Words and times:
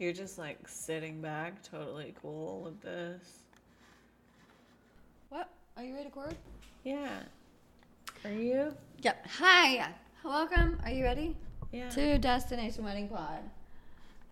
You're 0.00 0.14
just 0.14 0.38
like 0.38 0.66
sitting 0.66 1.20
back, 1.20 1.62
totally 1.62 2.14
cool 2.22 2.62
with 2.62 2.80
this. 2.80 3.42
What? 5.28 5.50
Are 5.76 5.84
you 5.84 5.92
ready 5.92 6.08
to 6.08 6.16
record? 6.16 6.36
Yeah. 6.84 7.10
Are 8.24 8.32
you? 8.32 8.74
Yep. 9.02 9.26
Hi. 9.38 9.90
Welcome. 10.24 10.80
Are 10.84 10.90
you 10.90 11.04
ready? 11.04 11.36
Yeah. 11.70 11.90
To 11.90 12.16
Destination 12.16 12.82
Wedding 12.82 13.08
Pod. 13.10 13.40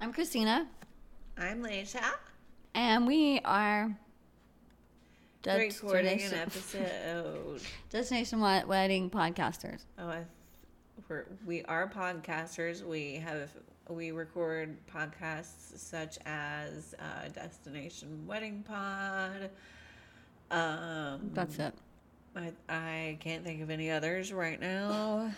I'm 0.01 0.11
Christina, 0.11 0.67
I'm 1.37 1.63
Laysha. 1.63 2.03
and 2.75 3.07
we 3.07 3.41
are 3.45 3.95
Recording 5.45 6.23
an 6.23 6.33
episode. 6.33 7.61
Destination 7.91 8.41
Wedding 8.41 9.11
Podcasters. 9.11 9.83
Oh, 9.99 10.09
I, 10.09 10.25
we're, 11.11 11.27
we 11.47 11.63
are 11.65 11.87
podcasters. 11.91 12.83
We 12.83 13.17
have 13.17 13.51
we 13.89 14.11
record 14.11 14.77
podcasts 14.87 15.77
such 15.79 16.19
as 16.27 16.95
uh, 16.99 17.29
Destination 17.29 18.27
Wedding 18.27 18.65
Pod. 18.67 19.51
Um, 20.51 21.31
That's 21.35 21.59
it. 21.59 21.75
I 22.37 22.53
I 22.69 23.19
can't 23.21 23.45
think 23.45 23.63
of 23.63 23.71
any 23.71 23.91
others 23.91 24.33
right 24.33 24.61
now. 24.61 25.33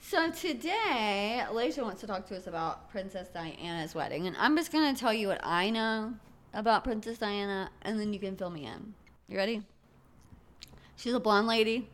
So 0.00 0.30
today, 0.32 1.44
Alicia 1.48 1.82
wants 1.82 2.00
to 2.00 2.06
talk 2.06 2.26
to 2.26 2.36
us 2.36 2.46
about 2.46 2.90
Princess 2.90 3.28
Diana's 3.28 3.94
wedding, 3.94 4.26
and 4.26 4.36
I'm 4.36 4.56
just 4.56 4.72
gonna 4.72 4.94
tell 4.94 5.12
you 5.12 5.28
what 5.28 5.40
I 5.44 5.70
know 5.70 6.14
about 6.54 6.84
Princess 6.84 7.18
Diana, 7.18 7.70
and 7.82 8.00
then 8.00 8.12
you 8.12 8.18
can 8.18 8.36
fill 8.36 8.50
me 8.50 8.66
in. 8.66 8.94
You 9.28 9.36
ready? 9.36 9.62
She's 10.96 11.14
a 11.14 11.20
blonde 11.20 11.46
lady. 11.46 11.88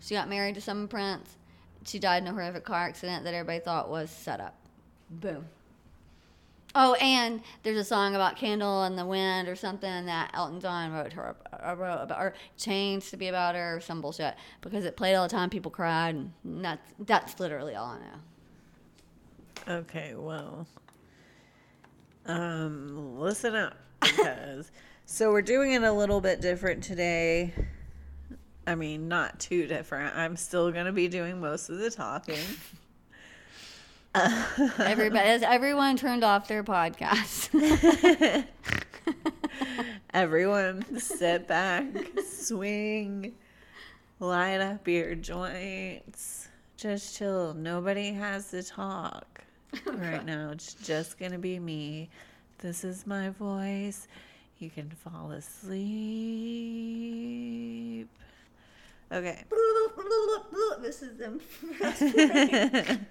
She 0.00 0.14
got 0.14 0.28
married 0.28 0.54
to 0.54 0.60
some 0.60 0.88
prince. 0.88 1.36
She 1.84 1.98
died 1.98 2.22
in 2.22 2.28
a 2.28 2.32
horrific 2.32 2.64
car 2.64 2.80
accident 2.88 3.24
that 3.24 3.34
everybody 3.34 3.60
thought 3.60 3.90
was 3.90 4.10
set 4.10 4.40
up. 4.40 4.59
Boom. 5.10 5.46
Oh, 6.74 6.94
and 6.94 7.42
there's 7.64 7.78
a 7.78 7.84
song 7.84 8.14
about 8.14 8.36
Candle 8.36 8.84
in 8.84 8.94
the 8.94 9.04
Wind 9.04 9.48
or 9.48 9.56
something 9.56 10.06
that 10.06 10.30
Elton 10.34 10.60
John 10.60 10.92
wrote 10.92 11.12
her 11.14 11.34
uh, 11.52 11.74
wrote 11.74 12.02
about, 12.02 12.20
or 12.20 12.34
changed 12.56 13.10
to 13.10 13.16
be 13.16 13.26
about 13.26 13.56
her 13.56 13.76
or 13.76 13.80
some 13.80 14.00
bullshit 14.00 14.36
because 14.60 14.84
it 14.84 14.96
played 14.96 15.16
all 15.16 15.24
the 15.26 15.34
time. 15.34 15.50
People 15.50 15.72
cried, 15.72 16.14
and 16.14 16.32
that's 16.44 16.92
that's 17.00 17.40
literally 17.40 17.74
all 17.74 17.86
I 17.86 17.98
know. 17.98 19.78
Okay, 19.78 20.14
well, 20.14 20.66
um, 22.26 23.18
listen 23.18 23.56
up 23.56 23.76
because 24.00 24.70
so 25.06 25.32
we're 25.32 25.42
doing 25.42 25.72
it 25.72 25.82
a 25.82 25.92
little 25.92 26.20
bit 26.20 26.40
different 26.40 26.84
today. 26.84 27.52
I 28.64 28.76
mean, 28.76 29.08
not 29.08 29.40
too 29.40 29.66
different. 29.66 30.16
I'm 30.16 30.36
still 30.36 30.70
gonna 30.70 30.92
be 30.92 31.08
doing 31.08 31.40
most 31.40 31.68
of 31.68 31.78
the 31.78 31.90
talking. 31.90 32.38
Everybody, 34.14 35.28
has 35.28 35.42
everyone 35.42 35.96
turned 35.96 36.24
off 36.24 36.48
their 36.48 36.64
podcast. 36.64 37.48
Everyone, 40.12 40.98
sit 40.98 41.46
back, 41.46 41.84
swing, 42.28 43.32
light 44.18 44.60
up 44.60 44.88
your 44.88 45.14
joints, 45.14 46.48
just 46.76 47.16
chill. 47.16 47.54
Nobody 47.54 48.12
has 48.12 48.50
to 48.50 48.64
talk 48.64 49.44
right 49.86 50.26
now. 50.26 50.50
It's 50.50 50.74
just 50.74 51.16
gonna 51.16 51.38
be 51.38 51.60
me. 51.60 52.10
This 52.58 52.82
is 52.82 53.06
my 53.06 53.28
voice. 53.30 54.08
You 54.58 54.70
can 54.70 54.90
fall 54.90 55.30
asleep. 55.30 55.68
Okay. 59.12 59.44
this 60.80 61.02
is 61.02 61.16
them. 61.16 61.40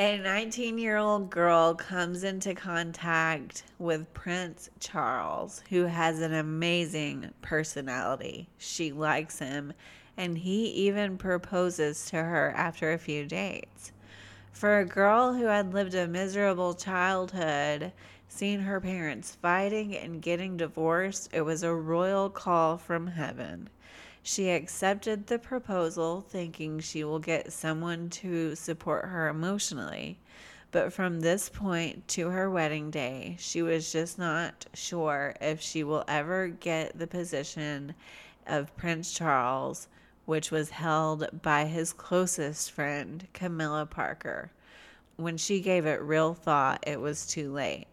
A 0.00 0.16
19 0.16 0.78
year 0.78 0.96
old 0.96 1.28
girl 1.28 1.74
comes 1.74 2.22
into 2.22 2.54
contact 2.54 3.64
with 3.80 4.14
Prince 4.14 4.70
Charles, 4.78 5.64
who 5.70 5.86
has 5.86 6.20
an 6.20 6.32
amazing 6.32 7.32
personality. 7.42 8.48
She 8.58 8.92
likes 8.92 9.40
him, 9.40 9.72
and 10.16 10.38
he 10.38 10.66
even 10.66 11.18
proposes 11.18 12.06
to 12.10 12.18
her 12.22 12.52
after 12.56 12.92
a 12.92 12.98
few 12.98 13.26
dates. 13.26 13.90
For 14.52 14.78
a 14.78 14.84
girl 14.84 15.32
who 15.32 15.46
had 15.46 15.74
lived 15.74 15.96
a 15.96 16.06
miserable 16.06 16.74
childhood, 16.74 17.90
seeing 18.28 18.60
her 18.60 18.80
parents 18.80 19.36
fighting 19.42 19.96
and 19.96 20.22
getting 20.22 20.56
divorced, 20.56 21.28
it 21.32 21.40
was 21.42 21.64
a 21.64 21.74
royal 21.74 22.30
call 22.30 22.78
from 22.78 23.08
heaven. 23.08 23.68
She 24.30 24.50
accepted 24.50 25.26
the 25.26 25.38
proposal, 25.38 26.20
thinking 26.20 26.80
she 26.80 27.02
will 27.02 27.18
get 27.18 27.50
someone 27.50 28.10
to 28.10 28.54
support 28.56 29.06
her 29.06 29.26
emotionally. 29.26 30.18
But 30.70 30.92
from 30.92 31.20
this 31.20 31.48
point 31.48 32.06
to 32.08 32.28
her 32.28 32.50
wedding 32.50 32.90
day, 32.90 33.36
she 33.38 33.62
was 33.62 33.90
just 33.90 34.18
not 34.18 34.66
sure 34.74 35.34
if 35.40 35.62
she 35.62 35.82
will 35.82 36.04
ever 36.06 36.48
get 36.48 36.98
the 36.98 37.06
position 37.06 37.94
of 38.46 38.76
Prince 38.76 39.14
Charles, 39.14 39.88
which 40.26 40.50
was 40.50 40.68
held 40.68 41.40
by 41.40 41.64
his 41.64 41.94
closest 41.94 42.70
friend, 42.70 43.26
Camilla 43.32 43.86
Parker. 43.86 44.50
When 45.16 45.38
she 45.38 45.62
gave 45.62 45.86
it 45.86 46.02
real 46.02 46.34
thought, 46.34 46.84
it 46.86 47.00
was 47.00 47.26
too 47.26 47.50
late, 47.50 47.86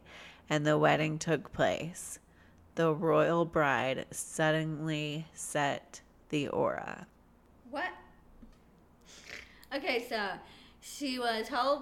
and 0.49 0.67
the 0.67 0.77
wedding 0.77 1.17
took 1.17 1.53
place. 1.53 2.19
The 2.75 2.93
royal 2.93 3.45
bride 3.45 4.07
suddenly 4.11 5.27
set 5.33 6.01
the 6.29 6.47
aura. 6.49 7.07
What? 7.71 7.89
Okay, 9.75 10.05
so 10.07 10.29
she 10.81 11.17
was 11.19 11.47
how 11.49 11.67
old? 11.69 11.81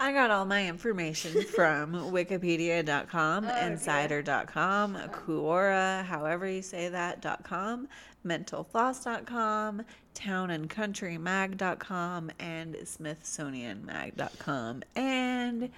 I 0.00 0.12
got 0.12 0.30
all 0.30 0.44
my 0.44 0.68
information 0.68 1.42
from 1.54 1.92
wikipedia.com, 1.92 3.44
Oh, 3.44 3.48
okay. 3.48 3.66
insider.com, 3.66 4.96
Quora, 5.10 6.04
however 6.04 6.48
you 6.48 6.62
say 6.62 6.88
that, 6.88 7.20
.com, 7.42 7.88
mentalfloss.com, 8.24 9.82
townandcountrymag.com, 10.14 12.30
and 12.38 12.74
smithsonianmag.com. 12.76 14.82
And 14.94 15.70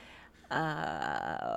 uh, 0.51 1.50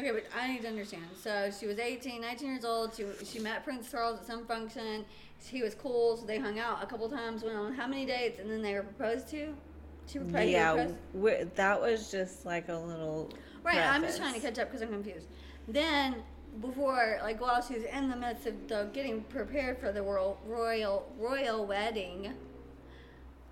Okay, 0.00 0.12
but 0.12 0.24
I 0.34 0.50
need 0.50 0.62
to 0.62 0.68
understand. 0.68 1.04
So 1.14 1.50
she 1.58 1.66
was 1.66 1.78
18, 1.78 2.22
19 2.22 2.48
years 2.48 2.64
old. 2.64 2.94
She, 2.94 3.04
she 3.24 3.38
met 3.38 3.64
Prince 3.64 3.90
Charles 3.90 4.20
at 4.20 4.26
some 4.26 4.46
function. 4.46 5.04
He 5.44 5.62
was 5.62 5.74
cool, 5.74 6.16
so 6.16 6.24
they 6.24 6.38
hung 6.38 6.58
out 6.58 6.82
a 6.82 6.86
couple 6.86 7.08
times, 7.10 7.42
went 7.42 7.56
on 7.56 7.74
how 7.74 7.86
many 7.86 8.06
dates, 8.06 8.40
and 8.40 8.50
then 8.50 8.62
they 8.62 8.72
were 8.72 8.82
proposed 8.82 9.28
to? 9.28 9.54
She 10.06 10.18
proposed 10.18 10.48
yeah, 10.48 10.88
that 11.54 11.80
was 11.80 12.10
just 12.10 12.46
like 12.46 12.68
a 12.68 12.74
little. 12.74 13.30
Right, 13.62 13.78
I'm 13.78 14.02
just 14.02 14.18
trying 14.18 14.34
to 14.34 14.40
catch 14.40 14.58
up 14.58 14.68
because 14.68 14.80
I'm 14.80 14.88
confused. 14.88 15.26
Then, 15.68 16.16
before, 16.62 17.18
like, 17.22 17.40
while 17.40 17.62
she 17.62 17.74
was 17.74 17.84
in 17.84 18.08
the 18.08 18.16
midst 18.16 18.46
of 18.46 18.68
the, 18.68 18.88
getting 18.94 19.22
prepared 19.24 19.78
for 19.78 19.92
the 19.92 20.02
royal 20.02 20.38
royal 20.46 21.06
royal 21.18 21.66
wedding, 21.66 22.32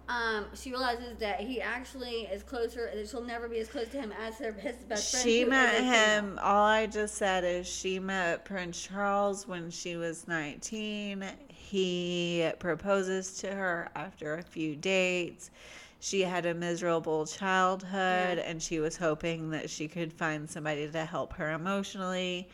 um, 0.08 0.46
she 0.54 0.70
realizes 0.70 1.18
that 1.18 1.40
he 1.40 1.60
actually 1.60 2.22
is 2.32 2.42
closer. 2.42 2.90
That 2.94 3.08
she'll 3.08 3.22
never 3.22 3.48
be 3.48 3.58
as 3.58 3.68
close 3.68 3.88
to 3.88 3.98
him 4.00 4.12
as 4.26 4.36
her 4.38 4.52
his 4.52 4.76
best 4.76 5.10
friend. 5.10 5.24
She 5.24 5.44
met 5.44 5.74
a 5.74 5.78
female. 5.78 5.92
him. 5.92 6.38
All 6.42 6.64
I 6.64 6.86
just 6.86 7.16
said 7.16 7.44
is 7.44 7.66
she 7.66 7.98
met 7.98 8.44
Prince 8.44 8.80
Charles 8.82 9.46
when 9.46 9.70
she 9.70 9.96
was 9.96 10.26
19. 10.26 11.24
He 11.48 12.50
proposes 12.58 13.36
to 13.40 13.48
her 13.54 13.88
after 13.94 14.34
a 14.34 14.42
few 14.42 14.74
dates. 14.76 15.50
She 16.00 16.22
had 16.22 16.46
a 16.46 16.54
miserable 16.54 17.26
childhood 17.26 18.38
Yeah. 18.38 18.44
and 18.46 18.62
she 18.62 18.78
was 18.78 18.96
hoping 18.96 19.50
that 19.50 19.68
she 19.68 19.88
could 19.88 20.12
find 20.12 20.48
somebody 20.48 20.88
to 20.88 21.04
help 21.04 21.32
her 21.34 21.50
emotionally. 21.50 22.48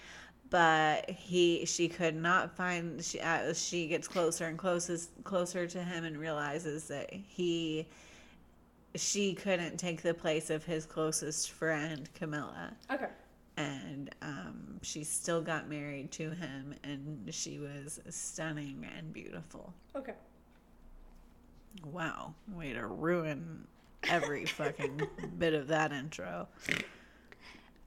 But 0.55 1.11
he, 1.11 1.65
she 1.65 1.89
could 1.89 2.15
not 2.15 2.57
find. 2.57 3.03
She, 3.05 3.19
as 3.19 3.61
she 3.61 3.89
gets 3.89 4.07
closer 4.07 4.47
and 4.47 4.57
closest, 4.57 5.11
closer 5.25 5.67
to 5.67 5.83
him, 5.83 6.05
and 6.05 6.17
realizes 6.17 6.87
that 6.87 7.13
he, 7.13 7.89
she 8.95 9.35
couldn't 9.35 9.79
take 9.79 10.03
the 10.03 10.15
place 10.15 10.51
of 10.51 10.65
his 10.65 10.87
closest 10.87 11.51
friend, 11.51 12.09
Camilla 12.15 12.73
Okay. 12.89 13.09
and 13.57 14.15
um, 14.23 14.79
she 14.83 15.03
still 15.03 15.43
got 15.43 15.69
married 15.69 16.13
to 16.13 16.31
him 16.31 16.73
and 16.85 17.35
she 17.35 17.59
was 17.59 17.99
stunning 18.11 18.87
and 18.97 19.13
beautiful 19.13 19.75
Okay. 19.97 20.15
wow 21.85 22.33
way 22.53 22.73
to 22.73 22.87
ruin 22.87 23.67
every 24.05 24.45
fucking 24.47 25.03
bit 25.39 25.53
of 25.55 25.67
that 25.67 25.91
intro 25.93 26.47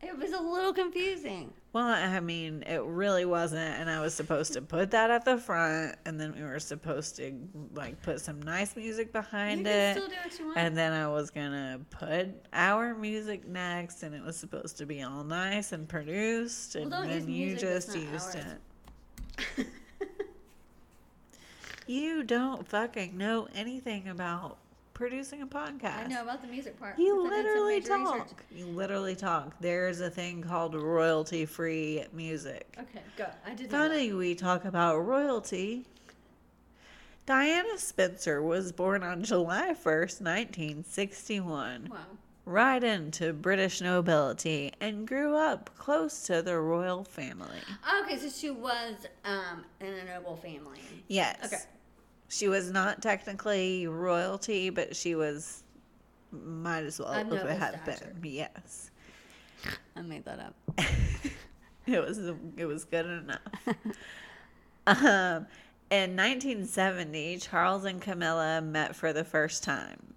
It 0.01 0.15
was 0.17 0.31
a 0.31 0.39
little 0.39 0.73
confusing. 0.73 1.51
well 1.73 1.87
i 1.87 2.19
mean 2.19 2.63
it 2.67 2.81
really 2.83 3.25
wasn't 3.25 3.59
and 3.79 3.89
i 3.89 3.99
was 3.99 4.13
supposed 4.13 4.53
to 4.53 4.61
put 4.61 4.91
that 4.91 5.09
at 5.09 5.25
the 5.25 5.37
front 5.37 5.95
and 6.05 6.19
then 6.19 6.33
we 6.35 6.43
were 6.43 6.59
supposed 6.59 7.15
to 7.17 7.33
like 7.75 8.01
put 8.03 8.19
some 8.21 8.41
nice 8.41 8.75
music 8.75 9.07
You 9.07 9.13
behind 9.21 9.65
can 9.65 9.73
it 9.73 9.93
still 9.95 10.07
do 10.07 10.15
what 10.23 10.39
you 10.39 10.45
want. 10.45 10.57
and 10.59 10.77
then 10.77 10.93
I 10.93 11.07
was 11.07 11.29
gonna 11.31 11.79
put 11.89 12.27
our 12.53 12.93
music 12.95 13.47
next, 13.47 14.03
and 14.03 14.13
it 14.15 14.23
was 14.23 14.37
supposed 14.37 14.77
to 14.77 14.85
be 14.85 15.01
all 15.03 15.23
nice 15.23 15.71
and 15.71 15.87
produced, 15.89 16.75
and 16.75 16.89
don't 16.91 17.07
then 17.07 17.27
you 17.29 17.55
just 17.57 17.95
used 17.95 18.35
it. 18.35 19.67
You 21.89 22.23
don't 22.23 22.67
fucking 22.67 23.17
know 23.17 23.47
anything 23.55 24.09
about 24.09 24.57
producing 24.97 25.43
a 25.43 25.47
podcast. 25.47 26.05
I 26.05 26.07
know 26.07 26.23
about 26.23 26.41
the 26.41 26.47
music 26.47 26.77
part. 26.79 26.97
You 26.97 27.21
because 27.23 27.31
I 27.31 27.35
did 27.43 27.45
some 27.45 27.53
literally 27.53 27.73
major 27.79 27.93
research. 27.97 28.27
talk. 28.29 28.43
You 28.51 28.65
literally 28.65 29.15
talk. 29.15 29.55
There's 29.61 30.01
a 30.01 30.09
thing 30.09 30.41
called 30.41 30.73
royalty 30.73 31.45
free 31.45 32.03
music. 32.13 32.75
Okay, 32.79 33.01
go. 33.15 33.27
I 33.45 33.53
did. 33.53 33.69
Funny 33.69 34.11
we 34.13 34.33
talk 34.33 34.65
about 34.65 34.97
royalty. 35.05 35.85
Diana 37.27 37.77
Spencer 37.77 38.41
was 38.41 38.71
born 38.71 39.03
on 39.03 39.21
July 39.23 39.73
1st, 39.73 40.21
1961, 40.21 41.89
Wow. 41.91 41.97
right 42.45 42.83
into 42.83 43.33
British 43.33 43.81
nobility, 43.81 44.71
and 44.79 45.05
grew 45.07 45.35
up 45.35 45.69
close 45.77 46.23
to 46.23 46.41
the 46.41 46.57
royal 46.57 47.03
family. 47.03 47.59
Okay, 48.03 48.17
so 48.17 48.29
she 48.29 48.49
was 48.49 48.95
um 49.25 49.63
in 49.79 49.93
a 49.93 50.05
noble 50.05 50.37
family. 50.37 50.79
Yes. 51.07 51.37
Okay. 51.45 51.61
She 52.29 52.47
was 52.47 52.71
not 52.71 53.01
technically 53.01 53.87
royalty, 53.87 54.69
but 54.69 54.95
she 54.95 55.15
was, 55.15 55.63
might 56.31 56.83
as 56.83 56.99
well 56.99 57.13
have 57.13 57.79
stature. 57.83 58.13
been. 58.21 58.31
Yes. 58.31 58.91
I 59.95 60.01
made 60.01 60.25
that 60.25 60.39
up. 60.39 60.55
It 61.87 62.05
was 62.05 62.19
it 62.57 62.65
was 62.65 62.83
good 62.83 63.05
enough. 63.05 63.39
um, 64.87 65.47
in 65.89 66.17
1970, 66.17 67.37
Charles 67.37 67.85
and 67.85 68.01
Camilla 68.01 68.61
met 68.61 68.93
for 68.93 69.13
the 69.13 69.23
first 69.23 69.63
time 69.63 70.15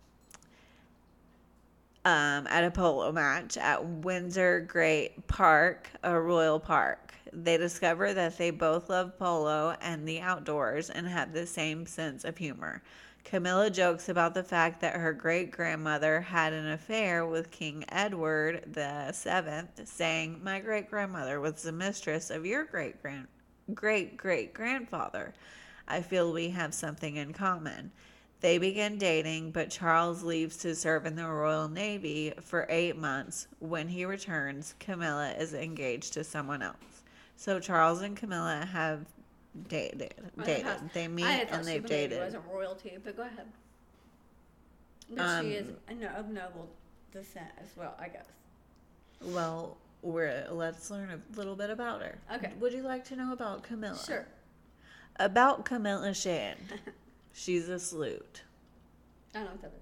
um, 2.05 2.47
at 2.47 2.64
a 2.64 2.70
polo 2.70 3.12
match 3.12 3.56
at 3.56 3.85
Windsor 3.85 4.61
Great 4.61 5.26
Park, 5.26 5.88
a 6.02 6.19
royal 6.19 6.58
park. 6.58 7.14
They 7.32 7.58
discover 7.58 8.14
that 8.14 8.38
they 8.38 8.50
both 8.50 8.88
love 8.88 9.19
polo 9.19 9.76
and 9.81 10.08
the 10.08 10.20
outdoors 10.20 10.91
and 10.91 11.06
have 11.06 11.32
the 11.32 11.47
same 11.47 11.87
sense 11.87 12.25
of 12.25 12.38
humor. 12.38 12.82
Camilla 13.23 13.70
jokes 13.70 14.08
about 14.08 14.35
the 14.35 14.43
fact 14.43 14.81
that 14.81 14.97
her 14.97 15.12
great 15.12 15.50
grandmother 15.50 16.23
had 16.23 16.52
an 16.52 16.70
affair 16.70 17.26
with 17.26 17.50
King 17.50 17.85
Edward 17.91 18.64
the 18.73 19.12
Seventh, 19.12 19.87
saying, 19.87 20.43
"My 20.43 20.58
great 20.58 20.88
grandmother 20.88 21.38
was 21.38 21.62
the 21.62 21.70
mistress 21.70 22.31
of 22.31 22.46
your 22.46 22.64
great 22.64 23.00
grand 23.03 23.29
great 23.75 24.17
great 24.17 24.55
grandfather. 24.55 25.35
I 25.87 26.00
feel 26.00 26.32
we 26.32 26.50
have 26.50 26.73
something 26.73 27.17
in 27.17 27.32
common." 27.35 27.93
They 28.40 28.56
begin 28.56 28.96
dating, 28.96 29.50
but 29.50 29.69
Charles 29.69 30.22
leaves 30.22 30.56
to 30.58 30.75
serve 30.75 31.04
in 31.04 31.14
the 31.14 31.26
Royal 31.26 31.69
Navy 31.69 32.32
for 32.40 32.66
eight 32.70 32.96
months. 32.96 33.48
When 33.58 33.88
he 33.88 34.06
returns, 34.06 34.75
Camilla 34.81 35.32
is 35.38 35.52
engaged 35.52 36.14
to 36.14 36.25
someone 36.25 36.62
else. 36.62 37.02
So 37.37 37.60
Charles 37.60 38.00
and 38.00 38.16
Camilla 38.16 38.66
have 38.72 39.04
dated. 39.69 40.14
Dated. 40.42 40.90
They 40.94 41.06
meet 41.08 41.25
and 41.25 41.66
they've 41.66 41.84
dated. 41.84 42.20
wasn't 42.20 42.44
royalty, 42.50 42.96
but 43.02 43.16
go 43.16 43.22
ahead. 43.22 43.46
But 45.10 45.43
she 45.43 45.52
is 45.52 45.69
Um, 45.88 46.02
of 46.16 46.28
noble 46.28 46.69
descent 47.12 47.50
as 47.62 47.76
well, 47.76 47.94
I 47.98 48.08
guess. 48.08 48.26
Well, 49.20 49.76
we're 50.02 50.46
let's 50.50 50.90
learn 50.90 51.10
a 51.10 51.36
little 51.36 51.56
bit 51.56 51.69
about 51.69 52.00
her. 52.00 52.19
Okay. 52.34 52.52
Would 52.58 52.72
you 52.72 52.82
like 52.82 53.04
to 53.06 53.16
know 53.16 53.32
about 53.32 53.62
Camilla? 53.62 53.98
Sure. 54.06 54.26
About 55.16 55.66
Camilla 55.66 56.14
Shand. 56.14 56.58
She's 57.32 57.69
a 57.69 57.79
sloot. 57.79 58.43
I 59.35 59.38
don't 59.38 59.47
know 59.47 59.53
what 59.53 59.62
that 59.62 59.73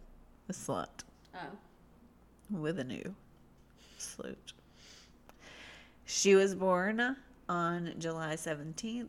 is. 0.48 0.56
A 0.66 0.70
slut. 0.70 0.88
Oh. 1.34 1.38
with 2.50 2.78
a 2.78 2.84
new 2.84 3.14
salute. 3.98 4.52
She 6.06 6.34
was 6.34 6.54
born 6.54 7.16
on 7.48 7.92
July 7.98 8.34
17th, 8.34 9.08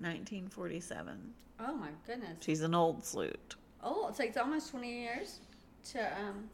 1947. 0.00 1.18
Oh 1.60 1.74
my 1.74 1.88
goodness. 2.06 2.36
She's 2.40 2.62
an 2.62 2.74
old 2.74 3.04
salute. 3.04 3.56
Oh, 3.82 4.08
it 4.08 4.16
takes 4.16 4.36
almost 4.36 4.70
20 4.70 4.90
years 4.90 5.40
to, 5.92 6.00
um, 6.20 6.48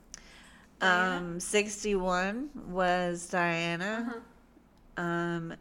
Diana? 0.81 1.17
Um, 1.17 1.41
61 1.41 2.51
was 2.69 3.29
Diana. 3.29 4.07
uh-huh. 4.09 4.21
Um, 5.03 5.55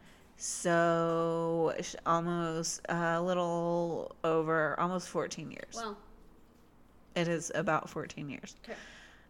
so 0.43 1.73
almost 2.05 2.81
a 2.89 3.21
little 3.21 4.15
over, 4.23 4.79
almost 4.79 5.07
14 5.09 5.51
years. 5.51 5.73
Well, 5.75 5.97
It 7.15 7.27
is 7.27 7.51
about 7.55 7.89
14 7.89 8.29
years. 8.29 8.55
okay. 8.65 8.77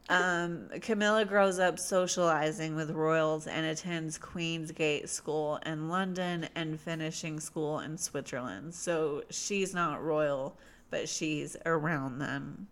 Um, 0.10 0.68
Camilla 0.82 1.24
grows 1.24 1.60
up 1.60 1.80
socializing 1.80 2.76
with 2.76 2.92
royals 2.92 3.48
and 3.48 3.66
attends 3.66 4.18
Queen's 4.18 4.72
Gate 4.72 5.08
School 5.08 5.60
in 5.66 5.88
London 5.88 6.50
and 6.56 6.78
finishing 6.80 7.40
school 7.40 7.80
in 7.80 7.98
Switzerland. 7.98 8.74
So 8.76 9.24
she's 9.30 9.74
not 9.74 10.04
royal, 10.04 10.58
but 10.90 11.08
she's 11.08 11.56
around 11.66 12.20
them 12.20 12.68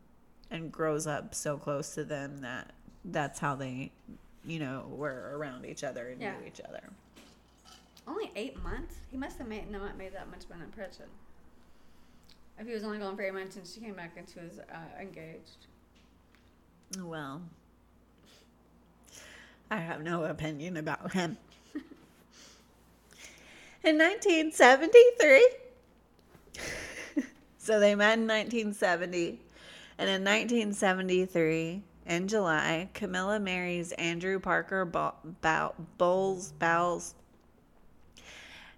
and 0.50 0.72
grows 0.72 1.08
up 1.08 1.34
so 1.34 1.58
close 1.58 1.94
to 1.96 2.04
them 2.04 2.42
that 2.42 2.72
that's 3.06 3.40
how 3.40 3.56
they, 3.56 3.92
you 4.46 4.60
know, 4.60 4.86
were 4.90 5.32
around 5.38 5.66
each 5.66 5.84
other 5.86 6.10
and 6.10 6.22
Yeah. 6.22 6.38
knew 6.38 6.46
each 6.48 6.60
other. 6.68 6.82
Only 8.08 8.32
eight 8.36 8.62
months? 8.62 8.96
He 9.10 9.18
must 9.18 9.38
have 9.38 9.48
made, 9.48 9.70
not 9.70 9.98
made 9.98 10.14
that 10.14 10.30
much 10.30 10.44
of 10.46 10.52
an 10.52 10.62
impression. 10.62 11.06
If 12.58 12.68
he 12.68 12.74
was 12.74 12.84
only 12.84 13.00
gone 13.00 13.16
for 13.16 13.24
eight 13.24 13.34
months 13.34 13.56
and 13.56 13.66
she 13.66 13.80
came 13.80 13.96
back 13.96 14.14
and 14.18 14.28
she 14.30 14.40
was 14.40 14.60
uh, 14.60 15.02
engaged. 15.02 15.68
Well, 17.00 17.42
I 19.70 19.78
have 19.78 20.04
no 20.04 20.26
opinion 20.26 20.76
about 20.78 21.14
him. 21.14 21.38
in 23.84 23.98
1973, 23.98 25.50
so 27.58 27.80
they 27.80 27.96
met 27.96 28.20
in 28.20 28.28
1970, 28.28 29.40
and 29.98 30.10
in 30.10 30.24
1973, 30.24 31.82
in 32.06 32.28
July, 32.28 32.90
Camilla 32.94 33.40
marries 33.40 33.94
Andrew 33.94 34.40
Parker 34.40 34.84
Bowles 34.84 36.52
Bowles, 36.60 37.16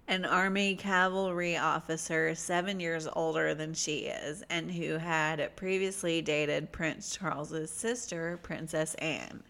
an 0.06 0.24
Army 0.24 0.76
cavalry 0.76 1.56
officer 1.56 2.34
seven 2.34 2.78
years 2.78 3.08
older 3.14 3.54
than 3.54 3.72
she 3.72 4.00
is, 4.00 4.42
and 4.50 4.70
who 4.70 4.98
had 4.98 5.56
previously 5.56 6.20
dated 6.20 6.70
Prince 6.72 7.16
Charles's 7.16 7.70
sister, 7.70 8.38
Princess 8.42 8.94
Anne. 8.94 9.42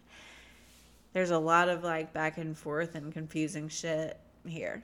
There's 1.13 1.31
a 1.31 1.39
lot 1.39 1.69
of 1.69 1.83
like 1.83 2.13
back 2.13 2.37
and 2.37 2.57
forth 2.57 2.95
and 2.95 3.11
confusing 3.11 3.67
shit 3.67 4.19
here. 4.45 4.83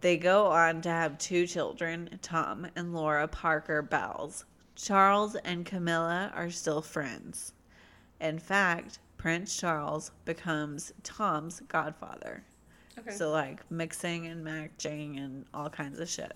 They 0.00 0.16
go 0.16 0.46
on 0.46 0.82
to 0.82 0.90
have 0.90 1.18
two 1.18 1.46
children, 1.46 2.18
Tom 2.22 2.66
and 2.76 2.94
Laura 2.94 3.26
Parker 3.26 3.82
Bowles. 3.82 4.44
Charles 4.74 5.34
and 5.36 5.64
Camilla 5.64 6.30
are 6.34 6.50
still 6.50 6.82
friends. 6.82 7.52
In 8.20 8.38
fact, 8.38 8.98
Prince 9.16 9.56
Charles 9.56 10.10
becomes 10.24 10.92
Tom's 11.02 11.60
godfather. 11.68 12.44
Okay. 12.98 13.10
So 13.10 13.30
like 13.30 13.68
mixing 13.70 14.26
and 14.26 14.42
matching 14.42 15.18
and 15.18 15.44
all 15.52 15.68
kinds 15.68 16.00
of 16.00 16.08
shit. 16.08 16.34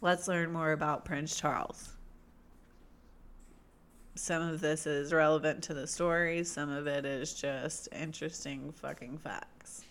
Let's 0.00 0.26
learn 0.26 0.52
more 0.52 0.72
about 0.72 1.04
Prince 1.04 1.36
Charles. 1.36 1.90
Some 4.14 4.42
of 4.42 4.60
this 4.60 4.86
is 4.86 5.12
relevant 5.12 5.62
to 5.64 5.74
the 5.74 5.86
story, 5.86 6.44
some 6.44 6.70
of 6.70 6.86
it 6.86 7.06
is 7.06 7.32
just 7.32 7.88
interesting 7.92 8.72
fucking 8.72 9.18
facts. 9.18 9.84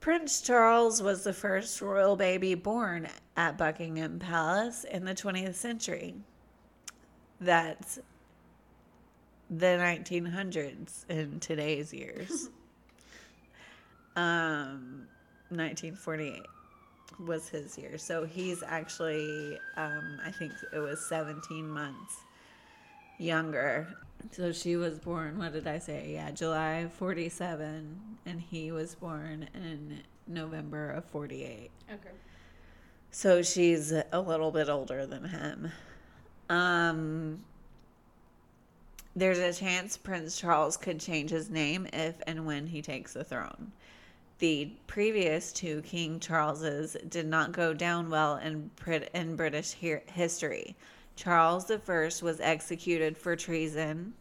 Prince 0.00 0.40
Charles 0.40 1.02
was 1.02 1.24
the 1.24 1.32
first 1.32 1.80
royal 1.80 2.16
baby 2.16 2.54
born 2.54 3.08
at 3.36 3.58
Buckingham 3.58 4.18
Palace 4.18 4.84
in 4.84 5.04
the 5.04 5.14
20th 5.14 5.54
century. 5.54 6.14
That's 7.40 7.98
the 9.50 9.66
1900s 9.66 11.08
in 11.08 11.38
today's 11.40 11.92
years. 11.92 12.48
um, 14.16 15.06
1948 15.50 16.42
was 17.24 17.48
his 17.48 17.78
year. 17.78 17.98
So 17.98 18.24
he's 18.24 18.62
actually, 18.66 19.58
um, 19.76 20.18
I 20.24 20.30
think 20.30 20.52
it 20.72 20.78
was 20.78 21.06
17 21.08 21.68
months 21.68 22.16
younger. 23.18 23.88
So 24.32 24.52
she 24.52 24.76
was 24.76 24.98
born, 24.98 25.38
what 25.38 25.52
did 25.52 25.66
I 25.66 25.78
say? 25.78 26.12
Yeah, 26.14 26.30
July 26.30 26.88
47, 26.98 28.00
and 28.26 28.40
he 28.40 28.72
was 28.72 28.94
born 28.94 29.48
in 29.54 30.00
November 30.26 30.90
of 30.90 31.04
48. 31.04 31.70
okay. 31.92 32.08
So 33.10 33.42
she's 33.42 33.92
a 34.12 34.20
little 34.20 34.50
bit 34.50 34.68
older 34.68 35.06
than 35.06 35.24
him. 35.24 35.72
Um, 36.50 37.40
there's 39.14 39.38
a 39.38 39.52
chance 39.52 39.96
Prince 39.96 40.38
Charles 40.38 40.76
could 40.76 41.00
change 41.00 41.30
his 41.30 41.48
name 41.48 41.86
if 41.92 42.16
and 42.26 42.44
when 42.44 42.66
he 42.66 42.82
takes 42.82 43.14
the 43.14 43.24
throne. 43.24 43.72
The 44.38 44.72
previous 44.86 45.50
two 45.50 45.80
King 45.80 46.20
Charleses 46.20 46.94
did 47.08 47.26
not 47.26 47.52
go 47.52 47.72
down 47.72 48.10
well 48.10 48.36
in, 48.36 48.70
Brit- 48.76 49.10
in 49.14 49.34
British 49.34 49.72
he- 49.72 49.96
history. 50.12 50.76
Charles 51.16 51.70
I 51.70 51.78
was 52.20 52.38
executed 52.40 53.16
for 53.16 53.34
treason, 53.34 54.12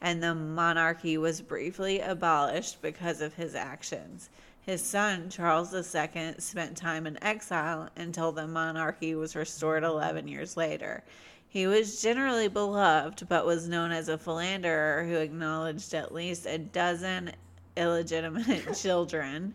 and 0.00 0.22
the 0.22 0.32
monarchy 0.32 1.18
was 1.18 1.40
briefly 1.40 1.98
abolished 1.98 2.82
because 2.82 3.20
of 3.20 3.34
his 3.34 3.56
actions. 3.56 4.30
His 4.60 4.80
son, 4.80 5.28
Charles 5.28 5.74
II, 5.74 6.34
spent 6.38 6.76
time 6.76 7.08
in 7.08 7.22
exile 7.22 7.90
until 7.96 8.30
the 8.30 8.46
monarchy 8.46 9.16
was 9.16 9.34
restored 9.34 9.82
11 9.82 10.28
years 10.28 10.56
later. 10.56 11.02
He 11.48 11.66
was 11.66 12.00
generally 12.00 12.46
beloved, 12.46 13.28
but 13.28 13.44
was 13.44 13.68
known 13.68 13.90
as 13.90 14.08
a 14.08 14.18
philanderer 14.18 15.04
who 15.04 15.16
acknowledged 15.16 15.94
at 15.94 16.14
least 16.14 16.46
a 16.46 16.58
dozen 16.58 17.32
illegitimate 17.76 18.74
children. 18.76 19.54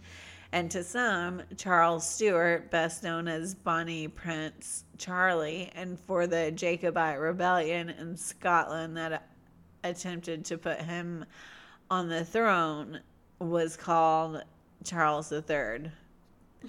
And 0.51 0.71
to 0.71 0.83
some, 0.83 1.43
Charles 1.57 2.09
Stuart, 2.09 2.71
best 2.71 3.03
known 3.03 3.27
as 3.27 3.53
Bonnie 3.53 4.07
Prince 4.07 4.83
Charlie, 4.97 5.71
and 5.75 5.99
for 5.99 6.25
the 6.25 6.51
Jacobite 6.51 7.19
rebellion 7.19 7.89
in 7.89 8.17
Scotland 8.17 8.97
that 8.97 9.29
attempted 9.83 10.45
to 10.45 10.57
put 10.57 10.81
him 10.81 11.23
on 11.91 12.09
the 12.09 12.25
throne, 12.25 12.99
was 13.39 13.77
called 13.77 14.43
Charles 14.83 15.31
III. 15.31 15.91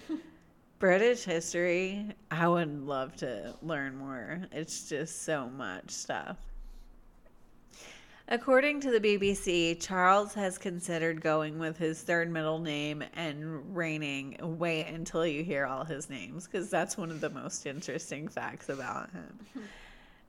British 0.78 1.24
history, 1.24 2.06
I 2.30 2.48
would 2.48 2.86
love 2.86 3.16
to 3.16 3.54
learn 3.62 3.96
more. 3.96 4.42
It's 4.52 4.88
just 4.88 5.22
so 5.22 5.48
much 5.48 5.90
stuff. 5.90 6.36
According 8.32 8.78
to 8.82 8.92
the 8.92 9.00
BBC, 9.00 9.76
Charles 9.80 10.34
has 10.34 10.56
considered 10.56 11.20
going 11.20 11.58
with 11.58 11.76
his 11.76 12.00
third 12.00 12.30
middle 12.30 12.60
name 12.60 13.02
and 13.14 13.76
reigning. 13.76 14.36
Wait 14.40 14.86
until 14.86 15.26
you 15.26 15.42
hear 15.42 15.66
all 15.66 15.84
his 15.84 16.08
names, 16.08 16.46
because 16.46 16.70
that's 16.70 16.96
one 16.96 17.10
of 17.10 17.20
the 17.20 17.30
most 17.30 17.66
interesting 17.66 18.28
facts 18.28 18.68
about 18.68 19.10
him. 19.10 19.40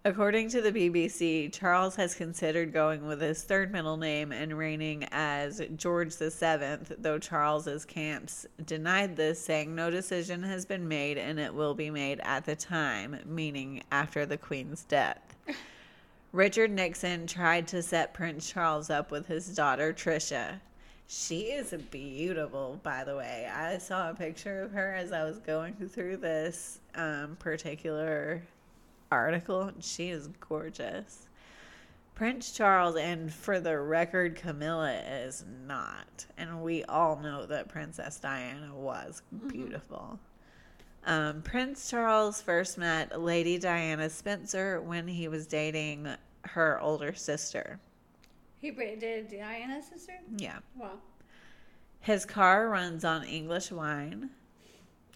According 0.04 0.50
to 0.50 0.64
the 0.64 0.72
BBC, 0.72 1.54
Charles 1.54 1.96
has 1.98 2.16
considered 2.16 2.74
going 2.74 3.06
with 3.06 3.22
his 3.22 3.44
third 3.44 3.72
middle 3.72 3.98
name 3.98 4.32
and 4.32 4.58
reigning 4.58 5.08
as 5.12 5.62
George 5.76 6.16
VII, 6.16 6.96
though 6.98 7.20
Charles's 7.20 7.86
camps 7.86 8.48
denied 8.66 9.16
this, 9.16 9.40
saying 9.40 9.76
no 9.76 9.92
decision 9.92 10.42
has 10.42 10.66
been 10.66 10.88
made 10.88 11.20
and 11.20 11.40
it 11.40 11.54
will 11.54 11.76
be 11.76 11.92
made 11.92 12.20
at 12.24 12.46
the 12.46 12.56
time, 12.56 13.20
meaning 13.28 13.84
after 13.92 14.26
the 14.26 14.38
Queen's 14.38 14.86
death. 14.86 15.36
Richard 16.32 16.72
Nixon 16.72 17.28
tried 17.28 17.68
to 17.68 17.82
set 17.82 18.14
Prince 18.14 18.50
Charles 18.50 18.90
up 18.90 19.12
with 19.12 19.28
his 19.28 19.54
daughter 19.54 19.92
Tricia. 19.92 20.62
She 21.06 21.52
is 21.52 21.74
beautiful, 21.92 22.80
by 22.84 23.04
the 23.04 23.18
way. 23.18 23.52
I 23.54 23.78
saw 23.80 24.10
a 24.10 24.16
picture 24.16 24.62
of 24.62 24.72
her 24.72 24.94
as 24.94 25.12
I 25.12 25.26
was 25.26 25.40
going 25.40 25.74
through 25.90 26.18
this 26.18 26.80
um, 26.96 27.36
particular 27.38 28.42
article. 29.12 29.72
She 29.82 30.10
is 30.10 30.30
gorgeous. 30.40 31.28
Prince 32.16 32.54
Charles, 32.54 32.96
and 32.96 33.34
for 33.34 33.60
the 33.60 33.78
record, 33.78 34.38
Camilla 34.38 34.94
is 34.94 35.44
not. 35.68 36.26
And 36.38 36.62
we 36.62 36.86
all 36.86 37.20
know 37.20 37.46
that 37.46 37.68
Princess 37.68 38.20
Diana 38.20 38.74
was 38.74 39.22
beautiful. 39.48 40.18
Um, 41.06 41.42
Prince 41.42 41.90
Charles 41.90 42.42
first 42.42 42.78
met 42.78 43.20
Lady 43.20 43.58
Diana 43.58 44.10
Spencer 44.10 44.82
when 44.82 45.08
he 45.08 45.28
was 45.28 45.48
dating 45.48 46.08
her 46.44 46.80
older 46.80 47.14
sister. 47.14 47.80
He 48.60 48.70
dated 48.72 49.30
Diana's 49.30 49.88
sister? 49.88 50.14
Yeah. 50.38 50.60
Wow. 50.76 51.00
His 52.00 52.26
car 52.26 52.70
runs 52.70 53.04
on 53.04 53.24
English 53.24 53.72
wine. 53.72 54.30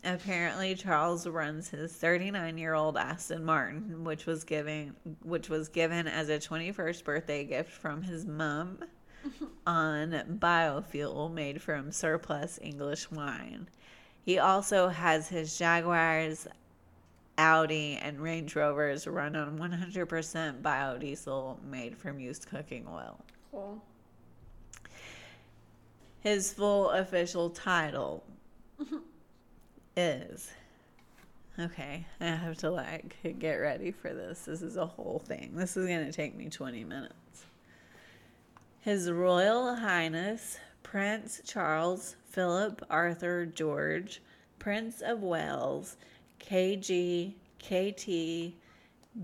Apparently, 0.04 0.76
Charles 0.76 1.28
runs 1.28 1.70
his 1.70 1.92
39-year-old 1.94 2.96
Aston 2.96 3.44
Martin, 3.44 4.04
which 4.04 4.28
was 4.28 4.44
given 4.44 4.96
which 5.24 5.50
was 5.50 5.68
given 5.68 6.08
as 6.08 6.30
a 6.30 6.38
21st 6.38 7.04
birthday 7.04 7.44
gift 7.44 7.72
from 7.72 8.04
his 8.04 8.24
mum 8.26 8.80
on 9.68 10.12
biofuel 10.40 11.34
made 11.34 11.60
from 11.60 11.92
surplus 11.92 12.60
English 12.62 13.10
wine. 13.10 13.68
He 14.26 14.40
also 14.40 14.88
has 14.88 15.30
his 15.30 15.56
Jaguars, 15.56 16.48
Audi, 17.38 18.00
and 18.02 18.20
Range 18.20 18.56
Rovers 18.56 19.06
run 19.06 19.36
on 19.36 19.60
100% 19.60 20.62
biodiesel 20.64 21.64
made 21.64 21.96
from 21.96 22.20
used 22.20 22.48
cooking 22.50 22.88
oil. 22.92 23.20
Cool. 23.52 23.80
His 26.22 26.52
full 26.52 26.90
official 26.90 27.52
title 27.52 28.24
is 29.96 30.52
okay. 31.60 32.08
I 32.20 32.26
have 32.26 32.58
to 32.58 32.72
like 32.72 33.16
get 33.38 33.58
ready 33.58 33.92
for 33.92 34.12
this. 34.12 34.46
This 34.46 34.64
is 34.64 34.76
a 34.76 34.88
whole 34.88 35.22
thing. 35.24 35.52
This 35.54 35.78
is 35.78 35.86
going 35.86 36.04
to 36.04 36.12
take 36.12 36.36
me 36.36 36.50
20 36.50 36.84
minutes. 36.84 37.46
His 38.80 39.12
Royal 39.12 39.76
Highness 39.76 40.58
Prince 40.82 41.42
Charles 41.46 42.16
Philip 42.36 42.86
Arthur 42.90 43.46
George, 43.46 44.22
Prince 44.60 45.00
of 45.00 45.24
Wales, 45.24 45.96
KG, 46.42 47.32
KT, 47.60 48.54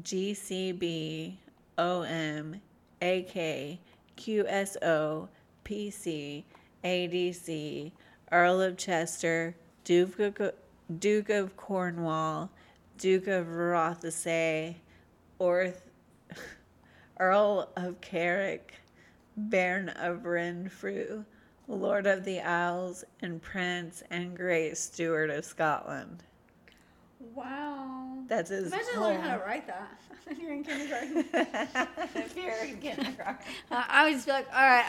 GCB, 0.02 1.36
OM, 1.78 2.62
AK, 3.02 3.80
QSO, 4.16 5.28
PC, 5.66 6.44
ADC, 6.86 7.92
Earl 8.32 8.62
of 8.62 8.78
Chester, 8.78 9.58
Duke 9.84 10.18
of, 10.40 10.54
Duke 10.98 11.30
of 11.32 11.58
Cornwall, 11.58 12.50
Duke 12.98 13.28
of 13.28 13.48
Rothesay, 13.48 14.76
Orth, 15.38 15.82
Earl 17.20 17.68
of 17.76 18.00
Carrick, 18.00 18.76
Baron 19.36 19.90
of 19.90 20.24
Renfrew, 20.24 21.26
Lord 21.68 22.06
of 22.08 22.26
the 22.26 22.40
Isles, 22.42 23.04
and 23.22 23.42
Prince 23.42 24.04
and 24.10 24.36
Great 24.36 24.78
Steward 24.78 25.30
of 25.30 25.46
Scotland. 25.46 26.24
Wow. 27.36 28.18
That's 28.28 28.50
his 28.50 28.68
Imagine 28.68 28.88
whole- 28.96 29.04
learning 29.08 29.22
how 29.22 29.38
to 29.38 29.44
write 29.44 29.68
that. 29.68 29.88
You're 30.40 30.54
in 30.54 30.64
kindergarten. 30.64 31.26
if 32.16 32.36
you're 32.38 32.54
in 32.64 32.78
kindergarten. 32.78 33.38
Uh, 33.70 33.84
I 33.88 34.06
would 34.06 34.14
just 34.14 34.26
be 34.28 34.32
like, 34.32 34.48
all 34.54 34.62
right, 34.62 34.86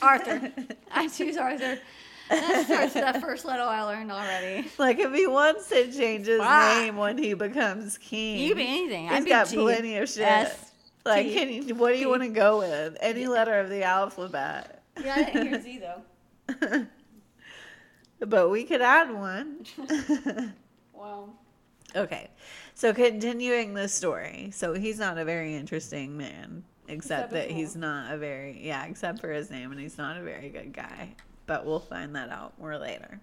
Arthur. 0.00 0.52
I 0.92 1.08
choose 1.08 1.36
Arthur. 1.36 1.78
That 2.30 2.64
starts 2.66 2.94
that 2.94 3.20
first 3.20 3.44
letter 3.44 3.62
I 3.62 3.82
learned 3.82 4.12
already. 4.12 4.68
Like 4.78 4.98
if 5.00 5.12
he 5.12 5.26
wants 5.26 5.68
to 5.70 5.90
change 5.90 6.26
his 6.26 6.40
Ah. 6.42 6.78
name 6.80 6.96
when 6.96 7.18
he 7.18 7.34
becomes 7.34 7.98
king, 7.98 8.38
You 8.38 8.54
be 8.54 8.62
anything. 8.66 9.24
Be 9.24 9.28
got 9.30 9.48
G. 9.48 9.56
plenty 9.56 9.96
of 9.96 10.08
shit. 10.08 10.22
S, 10.28 10.70
like, 11.04 11.26
T, 11.26 11.34
can 11.34 11.48
you, 11.68 11.74
what 11.74 11.88
do 11.92 11.94
you 11.98 12.04
P. 12.04 12.10
want 12.10 12.22
to 12.22 12.28
go 12.28 12.58
with? 12.58 12.96
Any 13.00 13.26
letter 13.26 13.58
of 13.58 13.68
the 13.70 13.82
alphabet. 13.82 14.82
Yeah, 15.02 15.14
I 15.16 15.24
didn't 15.24 15.48
hear 15.48 15.60
Z 15.60 15.78
though. 15.78 16.02
but 18.20 18.50
we 18.50 18.64
could 18.64 18.82
add 18.82 19.12
one. 19.12 19.64
Wow. 20.96 21.28
okay, 21.94 22.30
so 22.74 22.94
continuing 22.94 23.74
the 23.74 23.88
story. 23.88 24.50
So 24.54 24.72
he's 24.72 24.98
not 24.98 25.18
a 25.18 25.24
very 25.24 25.54
interesting 25.54 26.16
man, 26.16 26.64
except 26.88 27.24
Except 27.24 27.32
that 27.32 27.50
he's 27.50 27.76
not 27.76 28.14
a 28.14 28.16
very 28.16 28.58
yeah, 28.64 28.86
except 28.86 29.20
for 29.20 29.30
his 29.30 29.50
name, 29.50 29.70
and 29.70 29.78
he's 29.78 29.98
not 29.98 30.16
a 30.16 30.22
very 30.22 30.48
good 30.48 30.72
guy. 30.72 31.14
But 31.46 31.66
we'll 31.66 31.80
find 31.80 32.14
that 32.16 32.30
out 32.30 32.58
more 32.58 32.78
later. 32.78 33.20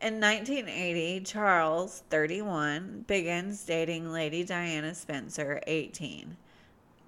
In 0.00 0.20
1980, 0.20 1.20
Charles, 1.24 2.02
31, 2.10 3.04
begins 3.08 3.64
dating 3.64 4.12
Lady 4.12 4.44
Diana 4.44 4.94
Spencer, 4.94 5.60
18. 5.66 6.36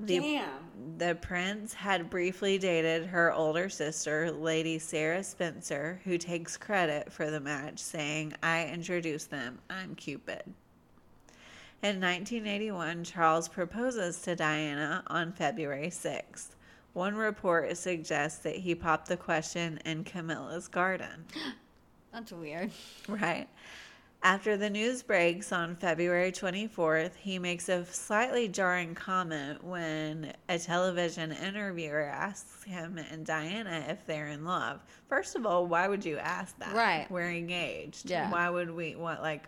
The, 0.02 0.19
Damn. 0.19 0.49
the 0.97 1.14
prince 1.14 1.75
had 1.75 2.09
briefly 2.09 2.57
dated 2.57 3.07
her 3.07 3.33
older 3.33 3.69
sister, 3.69 4.33
Lady 4.33 4.78
Sarah 4.78 5.23
Spencer, 5.23 6.00
who 6.04 6.16
takes 6.16 6.57
credit 6.57 7.12
for 7.12 7.30
the 7.30 7.40
match, 7.40 7.78
saying, 7.78 8.33
I 8.42 8.66
introduced 8.66 9.30
them. 9.30 9.59
I'm 9.69 9.95
Cupid. 9.95 10.42
In 11.83 12.00
1981, 12.00 13.04
Charles 13.04 13.47
proposes 13.47 14.21
to 14.23 14.35
Diana 14.35 15.02
on 15.09 15.33
February 15.33 15.88
6th. 15.88 16.54
One 16.95 17.14
report 17.14 17.76
suggests 17.76 18.38
that 18.40 18.57
he 18.57 18.75
popped 18.75 19.09
the 19.09 19.19
question 19.19 19.78
in 19.85 20.04
Camilla's 20.04 20.66
garden. 20.66 21.26
That's 22.12 22.33
weird. 22.33 22.71
Right. 23.07 23.49
After 24.23 24.59
the 24.59 24.69
news 24.69 25.03
breaks 25.03 25.50
on 25.50 25.75
February 25.77 26.31
24th, 26.31 27.15
he 27.17 27.39
makes 27.39 27.71
a 27.71 27.87
slightly 27.87 28.49
jarring 28.49 28.95
comment 28.95 29.65
when 29.65 30.35
a 30.50 30.59
television 30.59 31.33
interviewer 31.33 32.03
asks 32.03 32.62
him 32.65 32.99
and 33.11 33.25
Diana 33.25 33.83
if 33.89 34.05
they're 34.05 34.29
in 34.29 34.45
love. 34.45 34.81
First 35.09 35.37
of 35.37 35.47
all, 35.47 35.67
why 35.67 35.89
would 35.89 36.05
you 36.05 36.19
ask 36.19 36.59
that? 36.59 36.75
Right. 36.75 37.07
We're 37.11 37.31
engaged. 37.31 38.11
Yeah. 38.11 38.31
Why 38.31 38.50
would 38.50 38.71
we 38.71 38.95
what 38.95 39.23
like 39.23 39.45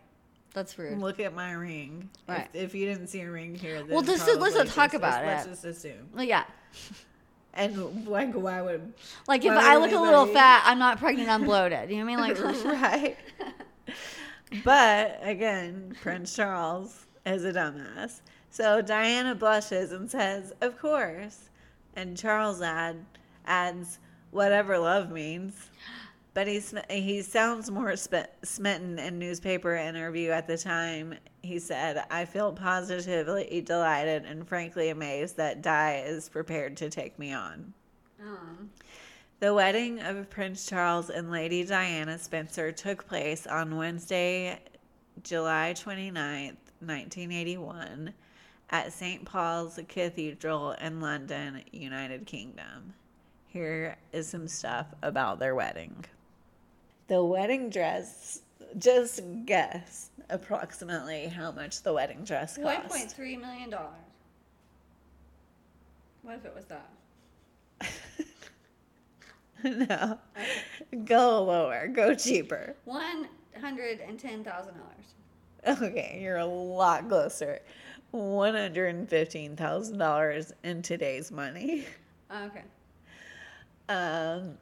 That's 0.55 0.79
rude. 0.79 0.99
look 0.99 1.21
at 1.21 1.35
my 1.35 1.52
ring? 1.52 2.09
Right. 2.26 2.49
If, 2.55 2.69
if 2.69 2.75
you 2.75 2.87
didn't 2.87 3.09
see 3.09 3.21
a 3.21 3.31
ring 3.31 3.55
here, 3.55 3.85
Well, 3.87 4.00
just- 4.00 4.26
let's 4.26 4.55
probably 4.55 4.71
talk 4.71 4.95
about 4.95 5.26
let's 5.26 5.45
it. 5.45 5.50
just 5.50 5.64
assume. 5.67 6.09
Well, 6.14 6.25
yeah. 6.25 6.45
And 7.55 8.07
like 8.09 8.33
why 8.33 8.62
would 8.62 8.95
Like 9.29 9.45
if 9.45 9.50
would 9.52 9.62
I 9.62 9.76
look 9.76 9.93
a 9.93 10.00
little 10.00 10.25
fat, 10.25 10.62
I'm 10.64 10.79
not 10.79 10.99
pregnant, 10.99 11.29
I'm 11.29 11.45
bloated. 11.45 11.91
You 11.91 11.99
know 11.99 12.07
what 12.11 12.21
I 12.23 12.33
mean? 12.33 12.55
Like 12.64 12.64
right. 12.64 13.17
But 14.64 15.18
again, 15.23 15.97
Prince 16.02 16.35
Charles 16.35 17.06
is 17.25 17.44
a 17.44 17.52
dumbass. 17.52 18.21
So 18.50 18.82
Diana 18.82 19.35
blushes 19.35 19.92
and 19.92 20.11
says, 20.11 20.52
Of 20.61 20.78
course. 20.78 21.50
And 21.97 22.16
Charles 22.16 22.61
add, 22.62 23.04
adds, 23.47 23.99
Whatever 24.30 24.78
love 24.78 25.11
means. 25.11 25.71
but 26.35 26.47
he's 26.47 26.75
he 26.88 27.21
sounds 27.23 27.71
more 27.71 27.94
smitten 27.97 28.99
in 28.99 29.18
newspaper 29.18 29.76
interview 29.76 30.30
at 30.30 30.47
the 30.47 30.56
time. 30.56 31.14
He 31.42 31.59
said, 31.59 32.04
"I 32.11 32.25
feel 32.25 32.52
positively 32.52 33.62
delighted 33.66 34.25
and 34.25 34.49
frankly 34.49 34.88
amazed 34.88 35.37
that 35.37 35.61
Di 35.62 35.97
is 36.06 36.28
prepared 36.30 36.76
to 36.78 36.88
take 36.90 37.18
me 37.18 37.32
on." 37.35 37.75
Um, 38.23 38.71
The 39.42 39.52
wedding 39.52 39.99
of 39.99 40.30
Prince 40.30 40.66
Charles 40.66 41.11
and 41.11 41.28
Lady 41.28 41.64
Diana 41.64 42.16
Spencer 42.16 42.70
took 42.70 43.08
place 43.08 43.44
on 43.44 43.76
Wednesday, 43.76 44.61
July 45.25 45.75
29th, 45.76 46.58
1981, 46.78 48.14
at 48.70 48.92
St. 48.92 49.25
Paul's 49.25 49.80
Cathedral 49.88 50.76
in 50.80 51.00
London, 51.00 51.61
United 51.72 52.25
Kingdom. 52.25 52.94
Here 53.49 53.96
is 54.12 54.28
some 54.28 54.46
stuff 54.46 54.87
about 55.02 55.40
their 55.40 55.56
wedding. 55.56 56.04
The 57.08 57.25
wedding 57.25 57.68
dress, 57.68 58.42
just 58.78 59.22
guess 59.44 60.11
approximately 60.30 61.26
how 61.26 61.50
much 61.50 61.82
the 61.82 61.92
wedding 61.92 62.22
dress 62.22 62.56
one 62.58 62.76
cost. 62.82 62.88
point 62.88 63.11
three 63.11 63.37
million 63.37 63.70
dollars. 63.70 63.90
What 66.22 66.37
if 66.37 66.44
it 66.44 66.54
was 66.54 66.66
that? 66.66 67.90
no. 69.88 70.19
Go 71.04 71.45
lower, 71.45 71.88
go 71.88 72.14
cheaper. 72.14 72.75
One 72.85 73.28
hundred 73.61 74.00
and 74.00 74.19
ten 74.19 74.42
thousand 74.45 74.75
dollars. 74.75 75.78
Okay, 75.83 76.19
you're 76.23 76.38
a 76.38 76.47
lot 76.47 77.09
closer. 77.09 77.61
One 78.11 78.54
hundred 78.54 78.95
and 78.95 79.09
fifteen 79.09 79.57
thousand 79.57 79.99
dollars 79.99 80.52
in 80.64 80.83
today's 80.83 81.31
money. 81.31 81.87
Okay. 82.35 82.62
Um, 83.88 84.57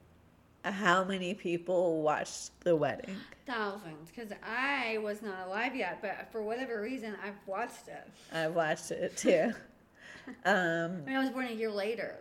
how 0.63 1.03
many 1.03 1.33
people 1.33 2.01
watched 2.01 2.51
the 2.61 2.75
wedding? 2.75 3.15
Thousands, 3.47 4.09
because 4.13 4.31
I 4.43 4.99
was 5.01 5.21
not 5.21 5.47
alive 5.47 5.75
yet, 5.75 5.99
but 6.01 6.27
for 6.31 6.41
whatever 6.41 6.81
reason, 6.81 7.15
I've 7.23 7.35
watched 7.47 7.87
it. 7.87 8.07
I've 8.33 8.53
watched 8.55 8.91
it 8.91 9.15
too. 9.17 9.53
Um, 10.45 11.01
I 11.05 11.07
mean, 11.09 11.15
I 11.15 11.19
was 11.19 11.31
born 11.31 11.47
a 11.47 11.51
year 11.51 11.71
later. 11.71 12.15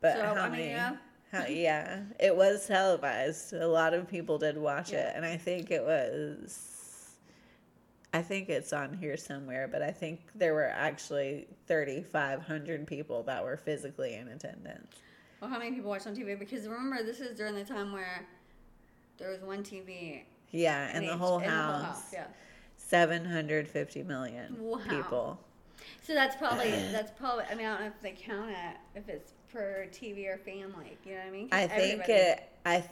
but 0.00 0.16
So, 0.16 0.22
how 0.22 0.32
I 0.34 0.42
mean, 0.48 0.52
many? 0.52 0.70
yeah. 0.70 0.96
How, 1.34 1.46
yeah, 1.46 2.00
it 2.20 2.34
was 2.36 2.66
televised. 2.66 3.52
A 3.54 3.66
lot 3.66 3.92
of 3.94 4.08
people 4.08 4.38
did 4.38 4.56
watch 4.56 4.92
Yeah. 4.92 5.08
it, 5.08 5.16
and 5.16 5.24
I 5.26 5.36
think 5.36 5.70
it 5.70 5.82
was. 5.84 6.70
I 8.12 8.22
think 8.22 8.48
it's 8.48 8.72
on 8.72 8.94
here 8.94 9.16
somewhere, 9.16 9.66
but 9.66 9.82
I 9.82 9.90
think 9.90 10.20
there 10.36 10.54
were 10.54 10.68
actually 10.68 11.48
3,500 11.66 12.86
people 12.86 13.24
that 13.24 13.42
were 13.44 13.56
physically 13.56 14.14
in 14.14 14.28
attendance. 14.28 14.94
Well, 15.40 15.50
how 15.50 15.58
many 15.58 15.72
people 15.72 15.90
watched 15.90 16.06
on 16.06 16.14
TV? 16.14 16.38
Because 16.38 16.68
remember, 16.68 17.02
this 17.02 17.18
is 17.20 17.36
during 17.36 17.56
the 17.56 17.64
time 17.64 17.92
where 17.92 18.24
there 19.18 19.30
was 19.30 19.40
one 19.42 19.64
TV 19.64 20.22
Yeah, 20.52 20.88
and 20.92 21.04
in 21.04 21.10
the 21.10 21.16
whole 21.16 21.40
in 21.40 21.48
house. 21.50 22.12
Yeah. 22.12 22.26
750 22.76 24.02
million 24.04 24.56
Wow. 24.60 24.78
people. 24.88 25.40
So 26.02 26.14
that's 26.14 26.36
probably 26.36 26.70
that's 26.92 27.10
probably. 27.18 27.44
I 27.50 27.54
mean, 27.56 27.66
I 27.66 27.70
don't 27.72 27.80
know 27.80 27.86
if 27.88 28.00
they 28.00 28.12
count 28.12 28.50
it 28.50 28.76
if 28.94 29.08
it's 29.08 29.32
per 29.54 29.86
TV 29.92 30.26
or 30.28 30.36
family. 30.36 30.98
You 31.06 31.12
know 31.12 31.18
what 31.18 31.26
I 31.26 31.30
mean? 31.30 31.48
I 31.52 31.66
think 31.68 32.00
everybody- 32.02 32.12
it. 32.12 32.48
I 32.66 32.76
th- 32.80 32.90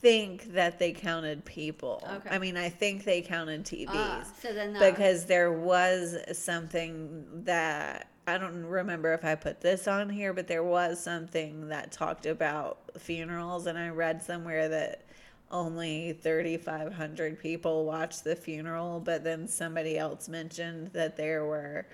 think 0.00 0.52
that 0.54 0.78
they 0.78 0.92
counted 0.92 1.44
people. 1.44 2.02
Okay. 2.10 2.28
I 2.30 2.38
mean, 2.38 2.56
I 2.56 2.68
think 2.68 3.04
they 3.04 3.20
counted 3.22 3.64
TVs 3.64 3.86
Ah, 3.88 4.24
so 4.40 4.52
then 4.52 4.72
that, 4.72 4.90
because 4.90 5.26
there 5.26 5.52
was 5.52 6.16
something 6.32 7.24
that 7.44 8.08
I 8.26 8.38
don't 8.38 8.64
remember 8.64 9.12
if 9.12 9.24
I 9.24 9.34
put 9.36 9.60
this 9.60 9.86
on 9.86 10.08
here, 10.10 10.32
but 10.32 10.48
there 10.48 10.64
was 10.64 11.00
something 11.02 11.68
that 11.68 11.92
talked 11.92 12.26
about 12.26 12.78
funerals, 12.98 13.66
and 13.66 13.78
I 13.78 13.90
read 13.90 14.22
somewhere 14.22 14.68
that 14.68 15.02
only 15.50 16.12
3,500 16.22 17.38
people 17.38 17.84
watched 17.84 18.24
the 18.24 18.34
funeral, 18.34 18.98
but 19.00 19.22
then 19.22 19.46
somebody 19.46 19.96
else 19.96 20.28
mentioned 20.28 20.88
that 20.88 21.16
there 21.16 21.44
were 21.44 21.86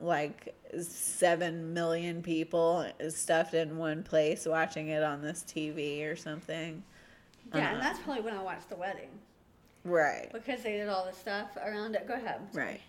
like 0.00 0.54
7 0.80 1.74
million 1.74 2.22
people 2.22 2.86
stuffed 3.10 3.54
in 3.54 3.76
one 3.76 4.02
place 4.02 4.46
watching 4.46 4.88
it 4.88 5.02
on 5.02 5.20
this 5.22 5.44
TV 5.46 6.10
or 6.10 6.16
something. 6.16 6.82
yeah, 7.54 7.70
uh, 7.70 7.72
and 7.74 7.80
that's 7.82 7.98
probably 8.00 8.22
when 8.22 8.34
I 8.34 8.42
watched 8.42 8.68
the 8.68 8.76
wedding 8.76 9.10
Right. 9.84 10.30
because 10.32 10.62
they 10.62 10.72
did 10.72 10.88
all 10.88 11.04
the 11.06 11.12
stuff 11.12 11.56
around 11.56 11.94
it. 11.94 12.06
Go 12.06 12.14
ahead. 12.14 12.40
Right. 12.52 12.80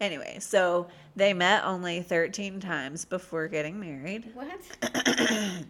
Anyway, 0.00 0.38
so 0.40 0.88
they 1.14 1.32
met 1.32 1.64
only 1.64 2.02
13 2.02 2.58
times 2.60 3.04
before 3.04 3.46
getting 3.48 3.78
married. 3.78 4.30
What? 4.34 4.60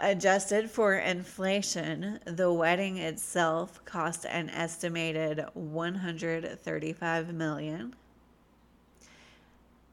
Adjusted 0.00 0.68
for 0.70 0.94
inflation, 0.94 2.18
the 2.24 2.52
wedding 2.52 2.96
itself 2.98 3.84
cost 3.84 4.24
an 4.26 4.50
estimated 4.50 5.44
135 5.54 7.34
million. 7.34 7.94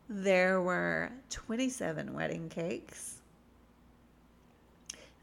There 0.10 0.60
were 0.60 1.12
27 1.30 2.16
wedding 2.16 2.50
cakes. 2.50 3.20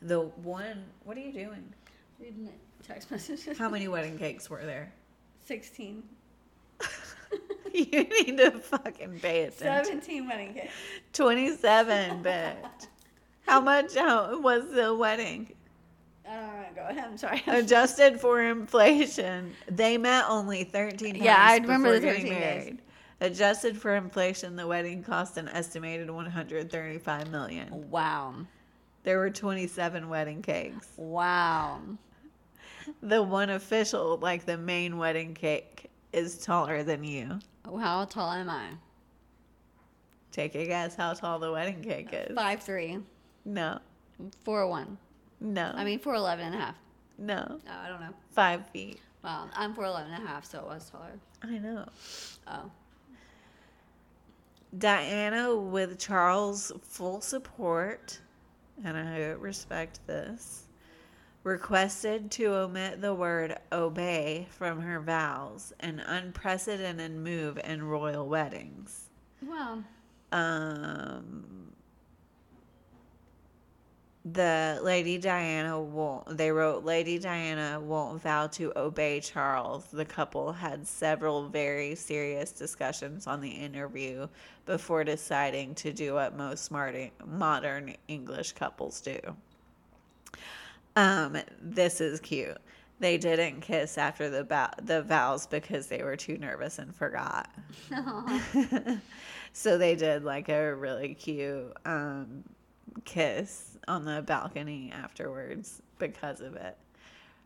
The 0.01 0.21
one, 0.21 0.85
what 1.03 1.17
are 1.17 1.21
you 1.21 1.33
doing? 1.33 1.65
Reading 2.21 2.45
the 2.45 2.87
text 2.87 3.11
messages. 3.11 3.59
How 3.59 3.69
many 3.69 3.89
wedding 3.97 4.17
cakes 4.17 4.49
were 4.49 4.65
there? 4.65 4.93
Sixteen. 5.45 6.05
you 7.75 8.05
need 8.05 8.37
to 8.37 8.53
fucking 8.53 9.19
pay 9.21 9.45
attention. 9.45 9.85
Seventeen 9.85 10.29
wedding 10.29 10.55
cakes. 10.55 10.73
27, 11.13 12.23
bitch. 12.23 12.87
How 13.47 13.61
much 13.61 13.97
how, 13.97 14.41
was 14.41 14.71
the 14.73 14.95
wedding? 14.95 15.53
I. 16.29 16.67
Go 16.75 16.83
ahead. 16.83 17.05
I'm 17.05 17.19
sorry. 17.19 17.43
Adjusted 17.47 18.21
for 18.21 18.43
inflation, 18.43 19.53
they 19.69 19.99
met 19.99 20.27
only 20.29 20.65
13 20.65 21.15
times. 21.15 21.25
Yeah, 21.25 21.37
I 21.39 21.57
remember 21.59 21.95
the 21.95 22.07
getting 22.07 22.33
13 22.33 22.41
days. 22.41 22.79
Adjusted 23.21 23.79
for 23.81 23.97
inflation, 23.97 24.57
the 24.57 24.67
wedding 24.67 25.03
cost 25.03 25.37
an 25.39 25.49
estimated 25.49 26.11
135 26.11 27.31
million. 27.31 27.91
Wow. 27.91 28.35
There 29.05 29.19
were 29.19 29.31
27 29.31 30.09
wedding 30.09 30.43
cakes. 30.43 30.89
Wow. 30.97 31.81
The 33.03 33.23
one 33.23 33.51
official, 33.51 34.19
like 34.19 34.45
the 34.45 34.59
main 34.59 34.99
wedding 34.99 35.33
cake, 35.35 35.91
is 36.13 36.39
taller 36.39 36.83
than 36.83 37.05
you. 37.05 37.39
How 37.65 38.05
tall 38.05 38.33
am 38.33 38.51
I? 38.51 38.67
Take 40.31 40.55
a 40.55 40.67
guess 40.67 40.95
how 40.95 41.15
tall 41.15 41.39
the 41.39 41.51
wedding 41.51 41.83
cake 41.83 42.11
is. 42.13 42.35
Five 42.35 42.63
three. 42.63 42.99
No, 43.45 43.79
Four 44.45 44.69
one. 44.69 44.99
no, 45.41 45.73
I 45.75 45.85
mean 45.85 45.99
four 45.99 46.15
eleven 46.15 46.47
and 46.47 46.55
a 46.55 46.59
half. 46.59 46.75
no. 47.19 47.59
Oh, 47.67 47.71
I 47.85 47.89
don't 47.89 48.01
know. 48.01 48.13
Five 48.33 48.69
feet. 48.71 49.01
Well, 49.25 49.49
I'm 49.55 49.73
four 49.75 49.85
eleven 49.85 50.13
and 50.13 50.23
a 50.23 50.27
half, 50.27 50.45
so 50.45 50.59
it 50.61 50.67
was 50.67 50.91
taller. 50.91 51.13
I 51.43 51.59
know. 51.59 51.87
Oh. 52.47 52.71
Diana, 54.79 55.55
with 55.57 55.99
Charles' 55.99 56.73
full 56.83 57.21
support, 57.21 58.21
and 58.85 58.97
I 58.97 59.19
respect 59.29 60.01
this, 60.07 60.65
requested 61.45 62.31
to 62.33 62.55
omit 62.55 63.01
the 63.01 63.15
word 63.15 63.57
obey 63.73 64.47
from 64.51 64.81
her 64.81 65.01
vows, 65.01 65.73
an 65.81 66.01
unprecedented 66.01 67.13
move 67.13 67.59
in 67.65 67.85
royal 67.85 68.29
weddings. 68.29 69.09
Well, 69.43 69.85
Um, 70.33 71.73
the 74.33 74.81
Lady 74.83 75.19
Diana 75.19 75.81
won't, 75.81 76.37
they 76.37 76.51
wrote, 76.51 76.85
Lady 76.85 77.19
Diana 77.19 77.81
won't 77.81 78.21
vow 78.21 78.49
to 78.49 78.73
obey 78.77 79.21
Charles. 79.21 79.85
The 79.93 80.05
couple 80.05 80.53
had 80.53 80.87
several 80.87 81.49
very 81.49 81.95
serious 81.95 82.51
discussions 82.51 83.29
on 83.29 83.41
the 83.41 83.51
interview 83.51 84.27
before 84.65 85.05
deciding 85.05 85.77
to 85.77 85.93
do 85.93 86.15
what 86.15 86.37
most 86.37 86.65
smart, 86.65 86.97
modern 87.25 87.95
English 88.09 88.53
couples 88.53 89.01
do. 89.01 89.19
Um, 90.97 91.37
this 91.61 92.01
is 92.01 92.19
cute. 92.19 92.59
They 92.99 93.19
didn't 93.19 93.61
kiss 93.61 93.97
after 93.99 94.29
the 94.31 94.43
bow- 94.43 94.73
the 94.83 95.03
vows 95.03 95.47
because 95.47 95.87
they 95.87 96.03
were 96.03 96.17
too 96.17 96.39
nervous 96.39 96.79
and 96.79 96.93
forgot. 96.93 97.49
so 99.53 99.79
they 99.79 99.95
did 99.95 100.25
like 100.25 100.49
a 100.49 100.75
really 100.75 101.15
cute 101.15 101.77
um, 101.85 102.43
kiss 103.05 103.77
on 103.89 104.05
the 104.05 104.23
balcony 104.23 104.93
afterwards 104.93 105.83
because 105.99 106.41
of 106.41 106.57
it. 106.57 106.77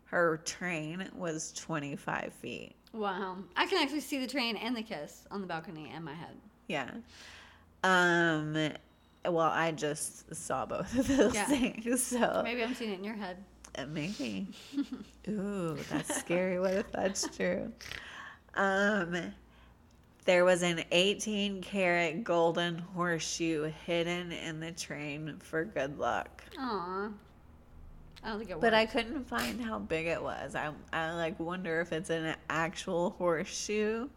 Her 0.05 0.37
train 0.45 1.07
was 1.15 1.53
25 1.53 2.33
feet. 2.33 2.73
wow. 2.93 3.37
I 3.55 3.65
can 3.65 3.81
actually 3.81 4.01
see 4.01 4.19
the 4.19 4.27
train 4.27 4.57
and 4.57 4.75
the 4.75 4.81
kiss 4.81 5.25
on 5.31 5.41
the 5.41 5.47
balcony 5.47 5.91
in 5.95 6.03
my 6.03 6.13
head. 6.13 6.35
Yeah. 6.67 6.91
Um. 7.83 8.71
Well, 9.23 9.39
I 9.39 9.71
just 9.71 10.33
saw 10.35 10.65
both 10.65 10.97
of 10.97 11.07
those 11.07 11.33
Yeah. 11.35 11.45
things, 11.45 12.03
so 12.07 12.41
Maybe 12.43 12.63
I'm 12.63 12.73
seeing 12.73 12.91
it 12.91 12.97
in 12.99 13.03
your 13.03 13.15
head. 13.15 13.37
Uh, 13.77 13.85
Maybe. 13.85 14.47
Ooh, 15.29 15.77
that's 15.89 16.15
scary. 16.15 16.59
What 16.59 16.73
if 16.73 16.91
that's 16.91 17.27
true? 17.35 17.71
Um, 18.55 19.31
there 20.25 20.45
was 20.45 20.61
an 20.61 20.83
18 20.91 21.61
karat 21.61 22.23
golden 22.23 22.77
horseshoe 22.77 23.71
hidden 23.85 24.31
in 24.31 24.59
the 24.59 24.71
train 24.71 25.37
for 25.39 25.65
good 25.65 25.97
luck. 25.97 26.43
Aw. 26.59 27.09
I 28.23 28.29
don't 28.29 28.37
think 28.37 28.51
it 28.51 28.61
But 28.61 28.73
I 28.73 28.85
couldn't 28.85 29.27
find 29.27 29.59
how 29.59 29.79
big 29.79 30.05
it 30.05 30.21
was. 30.21 30.55
I 30.55 30.71
I 30.93 31.13
like 31.13 31.39
wonder 31.39 31.81
if 31.81 31.91
it's 31.91 32.11
an 32.11 32.35
actual 32.49 33.11
horseshoe, 33.17 34.09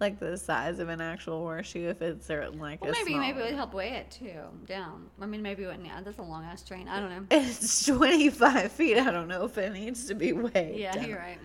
like 0.00 0.18
the 0.18 0.38
size 0.38 0.78
of 0.78 0.88
an 0.88 1.02
actual 1.02 1.40
horseshoe. 1.40 1.88
If 1.90 2.00
it's 2.00 2.30
or 2.30 2.48
like 2.48 2.80
Well, 2.80 2.92
maybe 2.92 3.14
maybe 3.18 3.40
it 3.40 3.44
would 3.44 3.54
help 3.54 3.74
weigh 3.74 3.90
it 3.90 4.10
too 4.10 4.40
down. 4.66 5.10
I 5.20 5.26
mean, 5.26 5.42
maybe 5.42 5.64
it 5.64 5.66
wouldn't. 5.66 5.84
Yeah, 5.84 6.00
that's 6.02 6.18
a 6.18 6.22
long 6.22 6.44
ass 6.44 6.62
train. 6.62 6.88
I 6.88 6.98
don't 6.98 7.10
know. 7.10 7.26
It's 7.30 7.84
twenty 7.84 8.30
five 8.30 8.72
feet. 8.72 8.96
I 8.96 9.10
don't 9.10 9.28
know 9.28 9.44
if 9.44 9.58
it 9.58 9.74
needs 9.74 10.06
to 10.06 10.14
be 10.14 10.32
weighed. 10.32 10.78
Yeah, 10.78 10.92
down. 10.92 11.08
you're 11.08 11.18
right. 11.18 11.38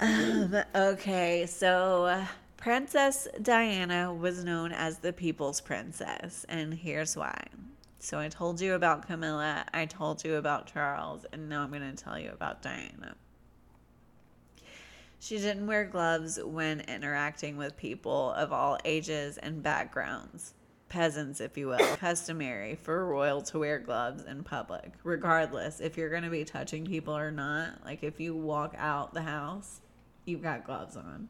Um, 0.00 0.56
okay, 0.74 1.44
so 1.46 2.06
uh, 2.06 2.26
Princess 2.56 3.28
Diana 3.42 4.12
was 4.14 4.44
known 4.44 4.72
as 4.72 4.96
the 4.96 5.12
People's 5.12 5.60
Princess, 5.60 6.46
and 6.48 6.72
here's 6.72 7.16
why. 7.16 7.44
So 7.98 8.18
I 8.18 8.28
told 8.28 8.62
you 8.62 8.74
about 8.74 9.06
Camilla, 9.06 9.66
I 9.74 9.84
told 9.84 10.24
you 10.24 10.36
about 10.36 10.72
Charles, 10.72 11.26
and 11.34 11.50
now 11.50 11.62
I'm 11.62 11.68
going 11.68 11.82
to 11.82 12.02
tell 12.02 12.18
you 12.18 12.30
about 12.30 12.62
Diana. 12.62 13.14
She 15.18 15.36
didn't 15.36 15.66
wear 15.66 15.84
gloves 15.84 16.38
when 16.42 16.80
interacting 16.80 17.58
with 17.58 17.76
people 17.76 18.32
of 18.32 18.54
all 18.54 18.78
ages 18.86 19.36
and 19.36 19.62
backgrounds. 19.62 20.54
Peasants, 20.88 21.42
if 21.42 21.58
you 21.58 21.68
will, 21.68 21.96
customary 21.96 22.74
for 22.74 23.04
royal 23.04 23.42
to 23.42 23.58
wear 23.58 23.78
gloves 23.78 24.24
in 24.24 24.44
public, 24.44 24.92
regardless 25.04 25.78
if 25.80 25.98
you're 25.98 26.08
going 26.08 26.22
to 26.22 26.30
be 26.30 26.46
touching 26.46 26.86
people 26.86 27.14
or 27.14 27.30
not. 27.30 27.84
Like 27.84 28.02
if 28.02 28.18
you 28.18 28.34
walk 28.34 28.74
out 28.78 29.12
the 29.12 29.20
house, 29.20 29.82
you've 30.30 30.42
got 30.42 30.64
gloves 30.64 30.96
on. 30.96 31.28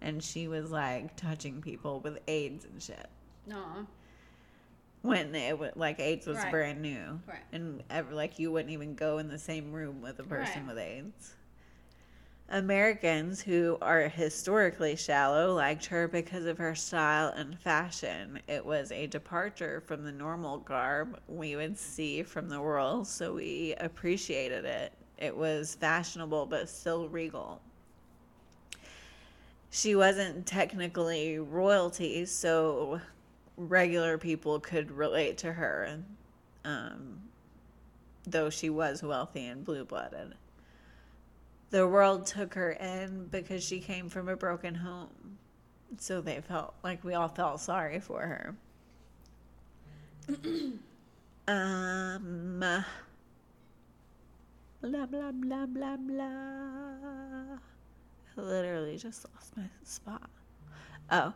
And 0.00 0.22
she 0.22 0.48
was 0.48 0.70
like 0.70 1.16
touching 1.16 1.60
people 1.62 2.00
with 2.00 2.18
AIDS 2.28 2.64
and 2.64 2.80
shit 2.82 3.08
No. 3.46 3.86
when 5.02 5.34
it 5.34 5.58
was 5.58 5.72
like 5.76 5.98
AIDS 6.00 6.26
was 6.26 6.36
Right. 6.38 6.50
brand 6.50 6.82
new, 6.82 7.20
Right. 7.26 7.38
and 7.52 7.82
ever 7.90 8.14
like 8.14 8.38
you 8.38 8.52
wouldn't 8.52 8.72
even 8.72 8.94
go 8.94 9.18
in 9.18 9.28
the 9.28 9.38
same 9.38 9.72
room 9.72 10.00
with 10.02 10.18
a 10.20 10.24
person 10.24 10.66
Right. 10.66 10.74
with 10.74 10.78
AIDS. 10.78 11.34
Americans 12.50 13.42
who 13.42 13.76
are 13.82 14.08
historically 14.08 14.96
shallow 14.96 15.54
liked 15.54 15.84
her 15.86 16.08
because 16.08 16.46
of 16.46 16.56
her 16.56 16.74
style 16.74 17.28
and 17.36 17.58
fashion. 17.58 18.40
It 18.48 18.64
was 18.64 18.90
a 18.90 19.06
departure 19.06 19.82
from 19.82 20.02
the 20.02 20.12
normal 20.12 20.58
garb 20.58 21.20
we 21.28 21.56
would 21.56 21.76
see 21.76 22.22
from 22.22 22.48
the 22.48 22.60
world, 22.60 23.06
so 23.06 23.34
we 23.34 23.74
appreciated 23.78 24.64
it. 24.64 24.92
It 25.18 25.36
was 25.36 25.74
fashionable 25.74 26.46
but 26.46 26.70
still 26.70 27.08
regal. 27.10 27.60
She 29.70 29.94
wasn't 29.94 30.46
technically 30.46 31.38
royalty, 31.38 32.24
so 32.24 33.00
regular 33.56 34.16
people 34.16 34.60
could 34.60 34.90
relate 34.90 35.38
to 35.38 35.52
her, 35.52 35.98
um, 36.64 37.20
though 38.26 38.48
she 38.50 38.70
was 38.70 39.02
wealthy 39.02 39.46
and 39.46 39.64
blue 39.64 39.84
blooded. 39.84 40.34
The 41.70 41.86
world 41.86 42.24
took 42.24 42.54
her 42.54 42.70
in 42.72 43.26
because 43.26 43.62
she 43.62 43.80
came 43.80 44.08
from 44.08 44.28
a 44.28 44.36
broken 44.36 44.74
home. 44.74 45.38
So 45.98 46.20
they 46.20 46.40
felt 46.40 46.74
like 46.82 47.04
we 47.04 47.14
all 47.14 47.28
felt 47.28 47.60
sorry 47.60 48.00
for 48.00 48.20
her. 48.20 48.54
um, 51.48 52.60
blah, 54.80 55.06
blah, 55.06 55.32
blah, 55.32 55.66
blah, 55.66 55.96
blah. 55.96 57.58
Literally 58.38 58.96
just 58.96 59.26
lost 59.34 59.56
my 59.56 59.64
spot. 59.84 60.30
Oh. 61.10 61.34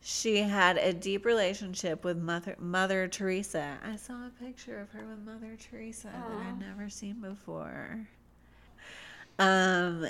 She 0.00 0.38
had 0.38 0.78
a 0.78 0.92
deep 0.92 1.24
relationship 1.24 2.04
with 2.04 2.18
Mother 2.18 2.56
Mother 2.58 3.08
Teresa. 3.08 3.78
I 3.84 3.96
saw 3.96 4.26
a 4.26 4.30
picture 4.42 4.80
of 4.80 4.90
her 4.92 5.04
with 5.06 5.18
Mother 5.18 5.56
Teresa 5.58 6.08
that 6.08 6.46
I'd 6.46 6.60
never 6.60 6.88
seen 6.88 7.20
before. 7.20 8.08
Um, 9.38 10.06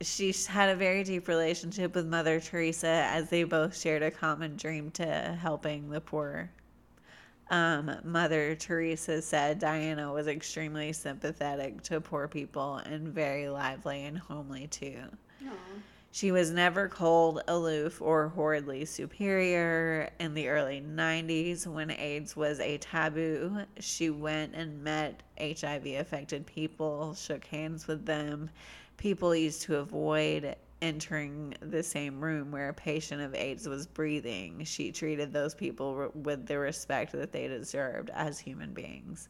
she 0.00 0.34
had 0.48 0.70
a 0.70 0.76
very 0.76 1.04
deep 1.04 1.28
relationship 1.28 1.94
with 1.94 2.06
Mother 2.06 2.40
Teresa 2.40 2.88
as 2.88 3.28
they 3.28 3.44
both 3.44 3.78
shared 3.78 4.02
a 4.02 4.10
common 4.10 4.56
dream 4.56 4.90
to 4.92 5.04
helping 5.40 5.90
the 5.90 6.00
poor. 6.00 6.50
Um, 7.50 7.96
Mother 8.04 8.56
Teresa 8.56 9.22
said 9.22 9.58
Diana 9.58 10.12
was 10.12 10.26
extremely 10.26 10.92
sympathetic 10.92 11.82
to 11.84 12.00
poor 12.00 12.26
people 12.26 12.76
and 12.76 13.08
very 13.08 13.48
lively 13.48 14.04
and 14.04 14.18
homely 14.18 14.66
too. 14.66 15.02
No. 15.40 15.52
She 16.12 16.32
was 16.32 16.50
never 16.50 16.88
cold, 16.88 17.42
aloof, 17.46 18.00
or 18.00 18.28
horridly 18.28 18.86
superior. 18.86 20.08
In 20.18 20.32
the 20.32 20.48
early 20.48 20.80
90s, 20.80 21.66
when 21.66 21.90
AIDS 21.90 22.34
was 22.34 22.58
a 22.58 22.78
taboo, 22.78 23.64
she 23.78 24.08
went 24.08 24.54
and 24.54 24.82
met 24.82 25.22
HIV 25.38 25.86
affected 25.86 26.46
people, 26.46 27.12
shook 27.14 27.44
hands 27.44 27.86
with 27.86 28.06
them. 28.06 28.48
People 28.96 29.36
used 29.36 29.60
to 29.62 29.76
avoid 29.76 30.56
entering 30.80 31.54
the 31.60 31.82
same 31.82 32.20
room 32.20 32.50
where 32.50 32.68
a 32.70 32.74
patient 32.74 33.20
of 33.20 33.34
AIDS 33.34 33.68
was 33.68 33.86
breathing. 33.86 34.64
She 34.64 34.92
treated 34.92 35.32
those 35.32 35.54
people 35.54 36.10
with 36.14 36.46
the 36.46 36.58
respect 36.58 37.12
that 37.12 37.32
they 37.32 37.48
deserved 37.48 38.10
as 38.14 38.38
human 38.38 38.72
beings. 38.72 39.28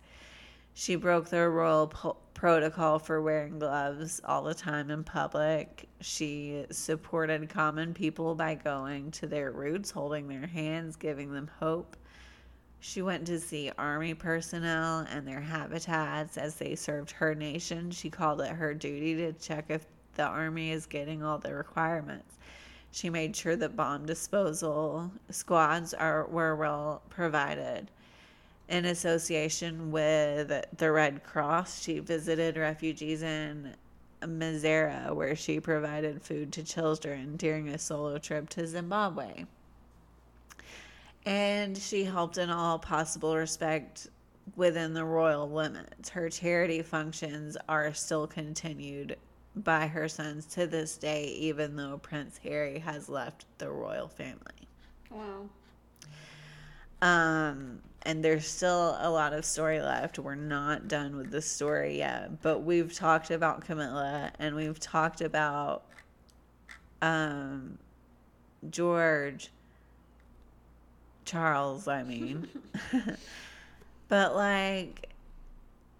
She 0.78 0.94
broke 0.94 1.30
the 1.30 1.48
royal 1.48 1.86
po- 1.86 2.18
protocol 2.34 2.98
for 2.98 3.22
wearing 3.22 3.58
gloves 3.58 4.20
all 4.22 4.42
the 4.42 4.52
time 4.52 4.90
in 4.90 5.04
public. 5.04 5.88
She 6.02 6.66
supported 6.70 7.48
common 7.48 7.94
people 7.94 8.34
by 8.34 8.56
going 8.56 9.10
to 9.12 9.26
their 9.26 9.52
roots, 9.52 9.90
holding 9.90 10.28
their 10.28 10.46
hands, 10.46 10.94
giving 10.96 11.32
them 11.32 11.50
hope. 11.60 11.96
She 12.78 13.00
went 13.00 13.26
to 13.28 13.40
see 13.40 13.72
army 13.78 14.12
personnel 14.12 15.06
and 15.10 15.26
their 15.26 15.40
habitats 15.40 16.36
as 16.36 16.56
they 16.56 16.74
served 16.74 17.10
her 17.12 17.34
nation. 17.34 17.90
She 17.90 18.10
called 18.10 18.42
it 18.42 18.50
her 18.50 18.74
duty 18.74 19.14
to 19.14 19.32
check 19.32 19.70
if 19.70 19.86
the 20.12 20.24
army 20.24 20.72
is 20.72 20.84
getting 20.84 21.22
all 21.22 21.38
the 21.38 21.54
requirements. 21.54 22.36
She 22.90 23.08
made 23.08 23.34
sure 23.34 23.56
that 23.56 23.76
bomb 23.76 24.04
disposal 24.04 25.10
squads 25.30 25.94
are 25.94 26.26
were 26.26 26.54
well 26.54 27.00
provided 27.08 27.90
in 28.68 28.84
association 28.84 29.90
with 29.90 30.52
the 30.76 30.90
Red 30.90 31.22
Cross. 31.24 31.82
She 31.82 31.98
visited 31.98 32.56
refugees 32.56 33.22
in 33.22 33.74
Missouri, 34.26 35.12
where 35.14 35.36
she 35.36 35.60
provided 35.60 36.22
food 36.22 36.52
to 36.52 36.62
children 36.62 37.36
during 37.36 37.68
a 37.68 37.78
solo 37.78 38.18
trip 38.18 38.48
to 38.50 38.66
Zimbabwe. 38.66 39.44
And 41.24 41.76
she 41.76 42.04
helped 42.04 42.38
in 42.38 42.50
all 42.50 42.78
possible 42.78 43.36
respect 43.36 44.08
within 44.54 44.94
the 44.94 45.04
royal 45.04 45.50
limits. 45.50 46.08
Her 46.08 46.30
charity 46.30 46.82
functions 46.82 47.56
are 47.68 47.92
still 47.94 48.26
continued 48.26 49.16
by 49.56 49.86
her 49.86 50.08
sons 50.08 50.46
to 50.46 50.66
this 50.66 50.96
day, 50.96 51.26
even 51.38 51.76
though 51.76 51.98
Prince 51.98 52.38
Harry 52.42 52.78
has 52.78 53.08
left 53.08 53.46
the 53.58 53.70
royal 53.70 54.08
family. 54.08 54.68
Wow. 55.10 55.48
Um, 57.02 57.80
and 58.06 58.24
there's 58.24 58.46
still 58.46 58.96
a 59.00 59.10
lot 59.10 59.32
of 59.32 59.44
story 59.44 59.80
left. 59.80 60.18
We're 60.20 60.36
not 60.36 60.86
done 60.86 61.16
with 61.16 61.32
the 61.32 61.42
story 61.42 61.98
yet, 61.98 62.40
but 62.40 62.62
we've 62.62 62.94
talked 62.94 63.32
about 63.32 63.64
Camilla 63.64 64.30
and 64.38 64.54
we've 64.54 64.78
talked 64.78 65.20
about 65.20 65.82
um, 67.02 67.78
George, 68.70 69.50
Charles, 71.24 71.88
I 71.88 72.04
mean. 72.04 72.46
but 74.08 74.36
like, 74.36 75.08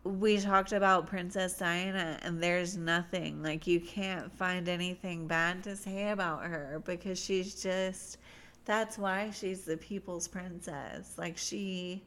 we 0.04 0.38
talked 0.38 0.70
about 0.70 1.08
Princess 1.08 1.58
Diana, 1.58 2.20
and 2.22 2.40
there's 2.40 2.76
nothing 2.76 3.42
like 3.42 3.66
you 3.66 3.80
can't 3.80 4.30
find 4.38 4.68
anything 4.68 5.26
bad 5.26 5.64
to 5.64 5.74
say 5.74 6.10
about 6.10 6.44
her 6.44 6.80
because 6.84 7.18
she's 7.18 7.60
just 7.60 8.18
that's 8.66 8.98
why 8.98 9.30
she's 9.30 9.64
the 9.64 9.78
people's 9.78 10.28
princess. 10.28 11.14
Like 11.18 11.38
she 11.38 12.04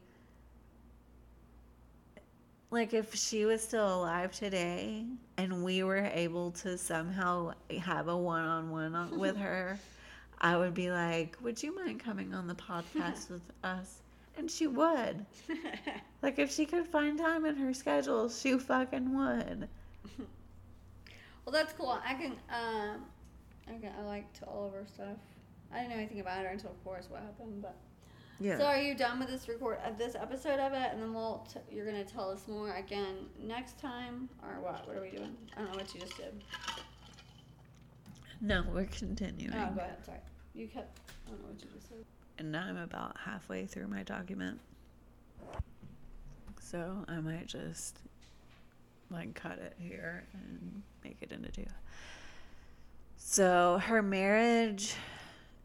like 2.70 2.94
if 2.94 3.14
she 3.14 3.44
was 3.46 3.62
still 3.62 3.94
alive 4.02 4.32
today 4.32 5.06
and 5.38 5.64
we 5.64 5.82
were 5.82 6.08
able 6.14 6.52
to 6.52 6.78
somehow 6.78 7.52
have 7.80 8.08
a 8.08 8.16
one-on-one 8.16 9.18
with 9.18 9.36
her, 9.38 9.80
I 10.40 10.56
would 10.56 10.74
be 10.74 10.90
like, 10.92 11.36
"Would 11.42 11.62
you 11.62 11.74
mind 11.74 12.00
coming 12.00 12.34
on 12.34 12.46
the 12.46 12.54
podcast 12.54 13.30
with 13.30 13.42
us?" 13.64 14.02
And 14.38 14.50
she 14.50 14.66
would. 14.68 15.26
Like 16.22 16.38
if 16.38 16.52
she 16.52 16.66
could 16.66 16.86
find 16.86 17.18
time 17.18 17.46
in 17.46 17.56
her 17.56 17.72
schedule, 17.72 18.28
she 18.28 18.58
fucking 18.58 19.16
would. 19.16 19.68
Well, 21.44 21.52
that's 21.52 21.72
cool. 21.72 21.98
I 22.04 22.14
can. 22.14 22.32
Um, 22.50 23.04
I 23.66 23.72
can, 23.80 23.92
I 23.98 24.02
liked 24.02 24.42
all 24.46 24.66
of 24.66 24.74
her 24.74 24.84
stuff. 24.86 25.16
I 25.72 25.78
didn't 25.78 25.90
know 25.90 25.96
anything 25.96 26.20
about 26.20 26.44
her 26.44 26.48
until, 26.50 26.70
of 26.70 26.82
course, 26.84 27.06
what 27.08 27.20
happened. 27.22 27.62
But 27.62 27.76
Yeah. 28.40 28.58
so, 28.58 28.64
are 28.66 28.78
you 28.80 28.94
done 28.94 29.18
with 29.20 29.28
this 29.28 29.48
record 29.48 29.78
of 29.84 29.98
this 29.98 30.14
episode 30.14 30.58
of 30.60 30.72
it? 30.72 30.92
And 30.92 31.00
then 31.02 31.12
we'll. 31.14 31.46
T- 31.52 31.60
you're 31.74 31.86
gonna 31.86 32.04
tell 32.04 32.30
us 32.30 32.48
more 32.48 32.74
again 32.74 33.28
next 33.38 33.78
time, 33.78 34.28
or 34.42 34.60
what? 34.60 34.86
What 34.86 34.96
are 34.96 35.00
we 35.02 35.10
doing? 35.10 35.36
I 35.56 35.60
don't 35.60 35.70
know 35.72 35.76
what 35.78 35.94
you 35.94 36.00
just 36.00 36.16
did. 36.16 36.42
No, 38.40 38.64
we're 38.72 38.86
continuing. 38.86 39.52
Oh, 39.54 39.70
go 39.74 39.80
ahead. 39.82 40.04
Sorry, 40.04 40.18
you 40.54 40.66
kept. 40.66 40.98
I 41.26 41.30
don't 41.30 41.42
know 41.42 41.48
what 41.48 41.62
you 41.62 41.68
just 41.74 41.88
said. 41.88 42.04
and 42.38 42.50
now 42.50 42.62
I'm 42.66 42.78
about 42.78 43.16
halfway 43.18 43.66
through 43.66 43.86
my 43.88 44.02
document. 44.02 44.58
So 46.60 47.04
I 47.08 47.20
might 47.20 47.46
just 47.46 47.98
like 49.10 49.34
cut 49.34 49.58
it 49.58 49.74
here 49.78 50.24
and 50.32 50.82
make 51.04 51.18
it 51.20 51.32
into 51.32 51.50
two. 51.50 51.66
So 53.16 53.78
her 53.84 54.00
marriage 54.02 54.94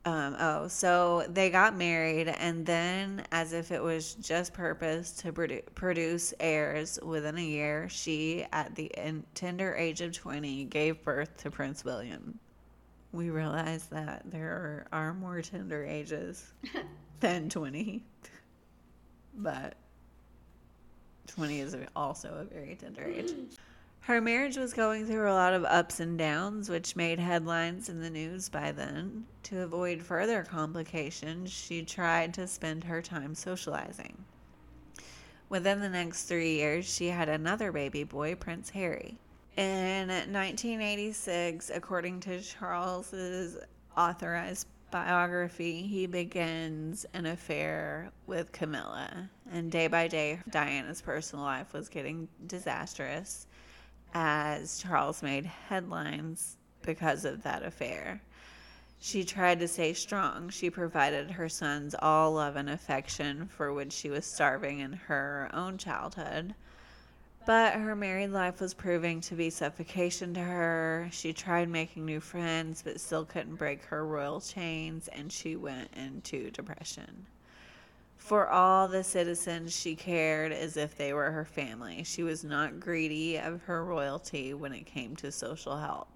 um, 0.05 0.35
oh, 0.39 0.67
so 0.67 1.25
they 1.29 1.49
got 1.49 1.75
married, 1.75 2.27
and 2.27 2.63
then, 2.63 3.25
as 3.31 3.53
if 3.53 3.71
it 3.71 3.81
was 3.81 4.13
just 4.15 4.53
purpose 4.53 5.11
to 5.13 5.33
produ- 5.33 5.63
produce 5.73 6.31
heirs 6.39 6.99
within 7.01 7.39
a 7.39 7.43
year, 7.43 7.89
she, 7.89 8.45
at 8.53 8.75
the 8.75 8.91
tender 9.33 9.73
age 9.73 10.01
of 10.01 10.13
20, 10.13 10.65
gave 10.65 11.03
birth 11.03 11.35
to 11.37 11.49
Prince 11.49 11.83
William. 11.83 12.37
We 13.13 13.31
realize 13.31 13.87
that 13.87 14.29
there 14.29 14.51
are, 14.51 14.87
are 14.91 15.13
more 15.15 15.41
tender 15.41 15.83
ages 15.83 16.53
than 17.19 17.49
20, 17.49 18.03
but 19.37 19.73
20 21.27 21.61
is 21.61 21.75
also 21.95 22.29
a 22.41 22.43
very 22.43 22.75
tender 22.75 23.05
age. 23.05 23.31
Her 24.05 24.21
marriage 24.21 24.55
was 24.55 24.75
going 24.75 25.07
through 25.07 25.27
a 25.27 25.33
lot 25.33 25.55
of 25.55 25.65
ups 25.65 25.99
and 25.99 26.15
downs, 26.15 26.69
which 26.69 26.95
made 26.95 27.17
headlines 27.17 27.89
in 27.89 28.01
the 28.01 28.09
news 28.11 28.49
by 28.49 28.71
then. 28.71 29.25
To 29.45 29.63
avoid 29.63 30.03
further 30.03 30.43
complications, 30.43 31.51
she 31.51 31.83
tried 31.83 32.31
to 32.35 32.45
spend 32.45 32.83
her 32.83 33.01
time 33.01 33.33
socializing. 33.33 34.23
Within 35.49 35.79
the 35.79 35.89
next 35.89 36.25
three 36.25 36.53
years, 36.53 36.85
she 36.85 37.07
had 37.07 37.29
another 37.29 37.71
baby 37.71 38.03
boy, 38.03 38.35
Prince 38.35 38.69
Harry. 38.69 39.17
In 39.57 40.09
1986, 40.09 41.71
according 41.73 42.19
to 42.19 42.41
Charles's 42.41 43.57
authorized 43.97 44.67
biography, 44.91 45.81
he 45.81 46.05
begins 46.05 47.07
an 47.15 47.25
affair 47.25 48.11
with 48.27 48.51
Camilla. 48.51 49.31
And 49.51 49.71
day 49.71 49.87
by 49.87 50.07
day, 50.07 50.41
Diana's 50.51 51.01
personal 51.01 51.43
life 51.43 51.73
was 51.73 51.89
getting 51.89 52.27
disastrous 52.45 53.47
as 54.17 54.79
Charles 54.79 55.21
made 55.21 55.45
headlines 55.45 56.55
because 56.83 57.25
of 57.25 57.43
that 57.43 57.63
affair. 57.63 58.21
She 59.01 59.25
tried 59.25 59.59
to 59.59 59.67
stay 59.67 59.93
strong. 59.93 60.49
She 60.49 60.69
provided 60.69 61.31
her 61.31 61.49
sons 61.49 61.93
all 61.99 62.31
love 62.31 62.55
and 62.55 62.69
affection 62.69 63.47
for 63.47 63.73
which 63.73 63.91
she 63.91 64.09
was 64.09 64.25
starving 64.25 64.79
in 64.79 64.93
her 64.93 65.49
own 65.53 65.77
childhood. 65.77 66.55
But 67.45 67.73
her 67.73 67.95
married 67.95 68.29
life 68.29 68.61
was 68.61 68.73
proving 68.73 69.19
to 69.21 69.35
be 69.35 69.49
suffocation 69.49 70.33
to 70.33 70.39
her. 70.39 71.09
She 71.11 71.33
tried 71.33 71.69
making 71.69 72.05
new 72.05 72.21
friends, 72.21 72.81
but 72.81 73.01
still 73.01 73.25
couldn't 73.25 73.55
break 73.55 73.83
her 73.83 74.05
royal 74.05 74.39
chains, 74.39 75.09
and 75.09 75.31
she 75.31 75.57
went 75.57 75.93
into 75.93 76.49
depression. 76.51 77.27
For 78.25 78.49
all 78.49 78.87
the 78.87 79.03
citizens, 79.03 79.71
she 79.71 79.95
cared 79.95 80.51
as 80.51 80.77
if 80.77 80.97
they 80.97 81.13
were 81.13 81.29
her 81.29 81.45
family. 81.45 82.03
She 82.03 82.23
was 82.23 82.43
not 82.43 82.79
greedy 82.79 83.37
of 83.37 83.61
her 83.65 83.85
royalty 83.85 84.51
when 84.51 84.73
it 84.73 84.87
came 84.87 85.15
to 85.17 85.31
social 85.31 85.77
help. 85.77 86.07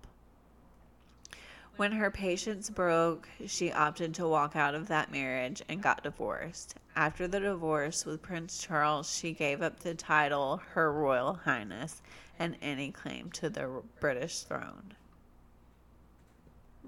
When 1.76 1.91
her 1.91 2.10
patience 2.10 2.72
broke, 2.72 3.30
she 3.45 3.72
opted 3.72 4.15
to 4.15 4.28
walk 4.28 4.56
out 4.56 4.74
of 4.74 4.88
that 4.88 5.12
marriage 5.12 5.62
and 5.69 5.84
got 5.84 6.02
divorced. 6.02 6.74
After 6.95 7.28
the 7.28 7.41
divorce 7.41 8.08
with 8.08 8.24
Prince 8.24 8.58
Charles, 8.58 9.15
she 9.15 9.32
gave 9.32 9.62
up 9.62 9.80
the 9.80 9.93
title 9.93 10.63
Her 10.72 10.91
Royal 10.91 11.36
Highness 11.36 12.02
and 12.39 12.56
any 12.60 12.91
claim 12.91 13.30
to 13.34 13.52
the 13.52 13.84
British 14.00 14.39
throne. 14.39 14.95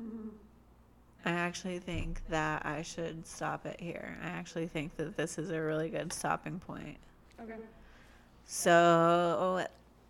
Mm-hmm. 0.02 0.30
I 1.24 1.32
actually 1.32 1.80
think 1.80 2.22
that 2.30 2.66
I 2.66 2.82
should 2.82 3.26
stop 3.28 3.66
it 3.66 3.80
here. 3.80 4.18
I 4.24 4.28
actually 4.28 4.68
think 4.68 4.96
that 4.98 5.18
this 5.18 5.38
is 5.38 5.52
a 5.52 5.62
really 5.62 5.90
good 5.90 6.12
stopping 6.12 6.60
point. 6.60 6.98
Okay. 7.40 7.56
So 8.46 9.66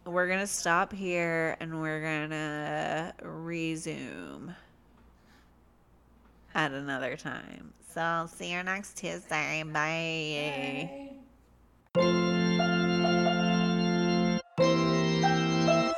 we're 0.06 0.28
going 0.28 0.40
to 0.40 0.48
stop 0.48 0.94
here 0.94 1.58
and 1.60 1.82
we're 1.82 2.02
going 2.02 2.30
to 2.30 3.14
resume 3.22 4.56
at 6.56 6.72
another 6.72 7.18
time. 7.18 7.74
So 7.94 8.02
I'll 8.02 8.28
see 8.28 8.52
you 8.52 8.64
next 8.64 8.98
Tuesday. 8.98 9.64
Bye. 9.64 11.12
Bye. 11.94 12.28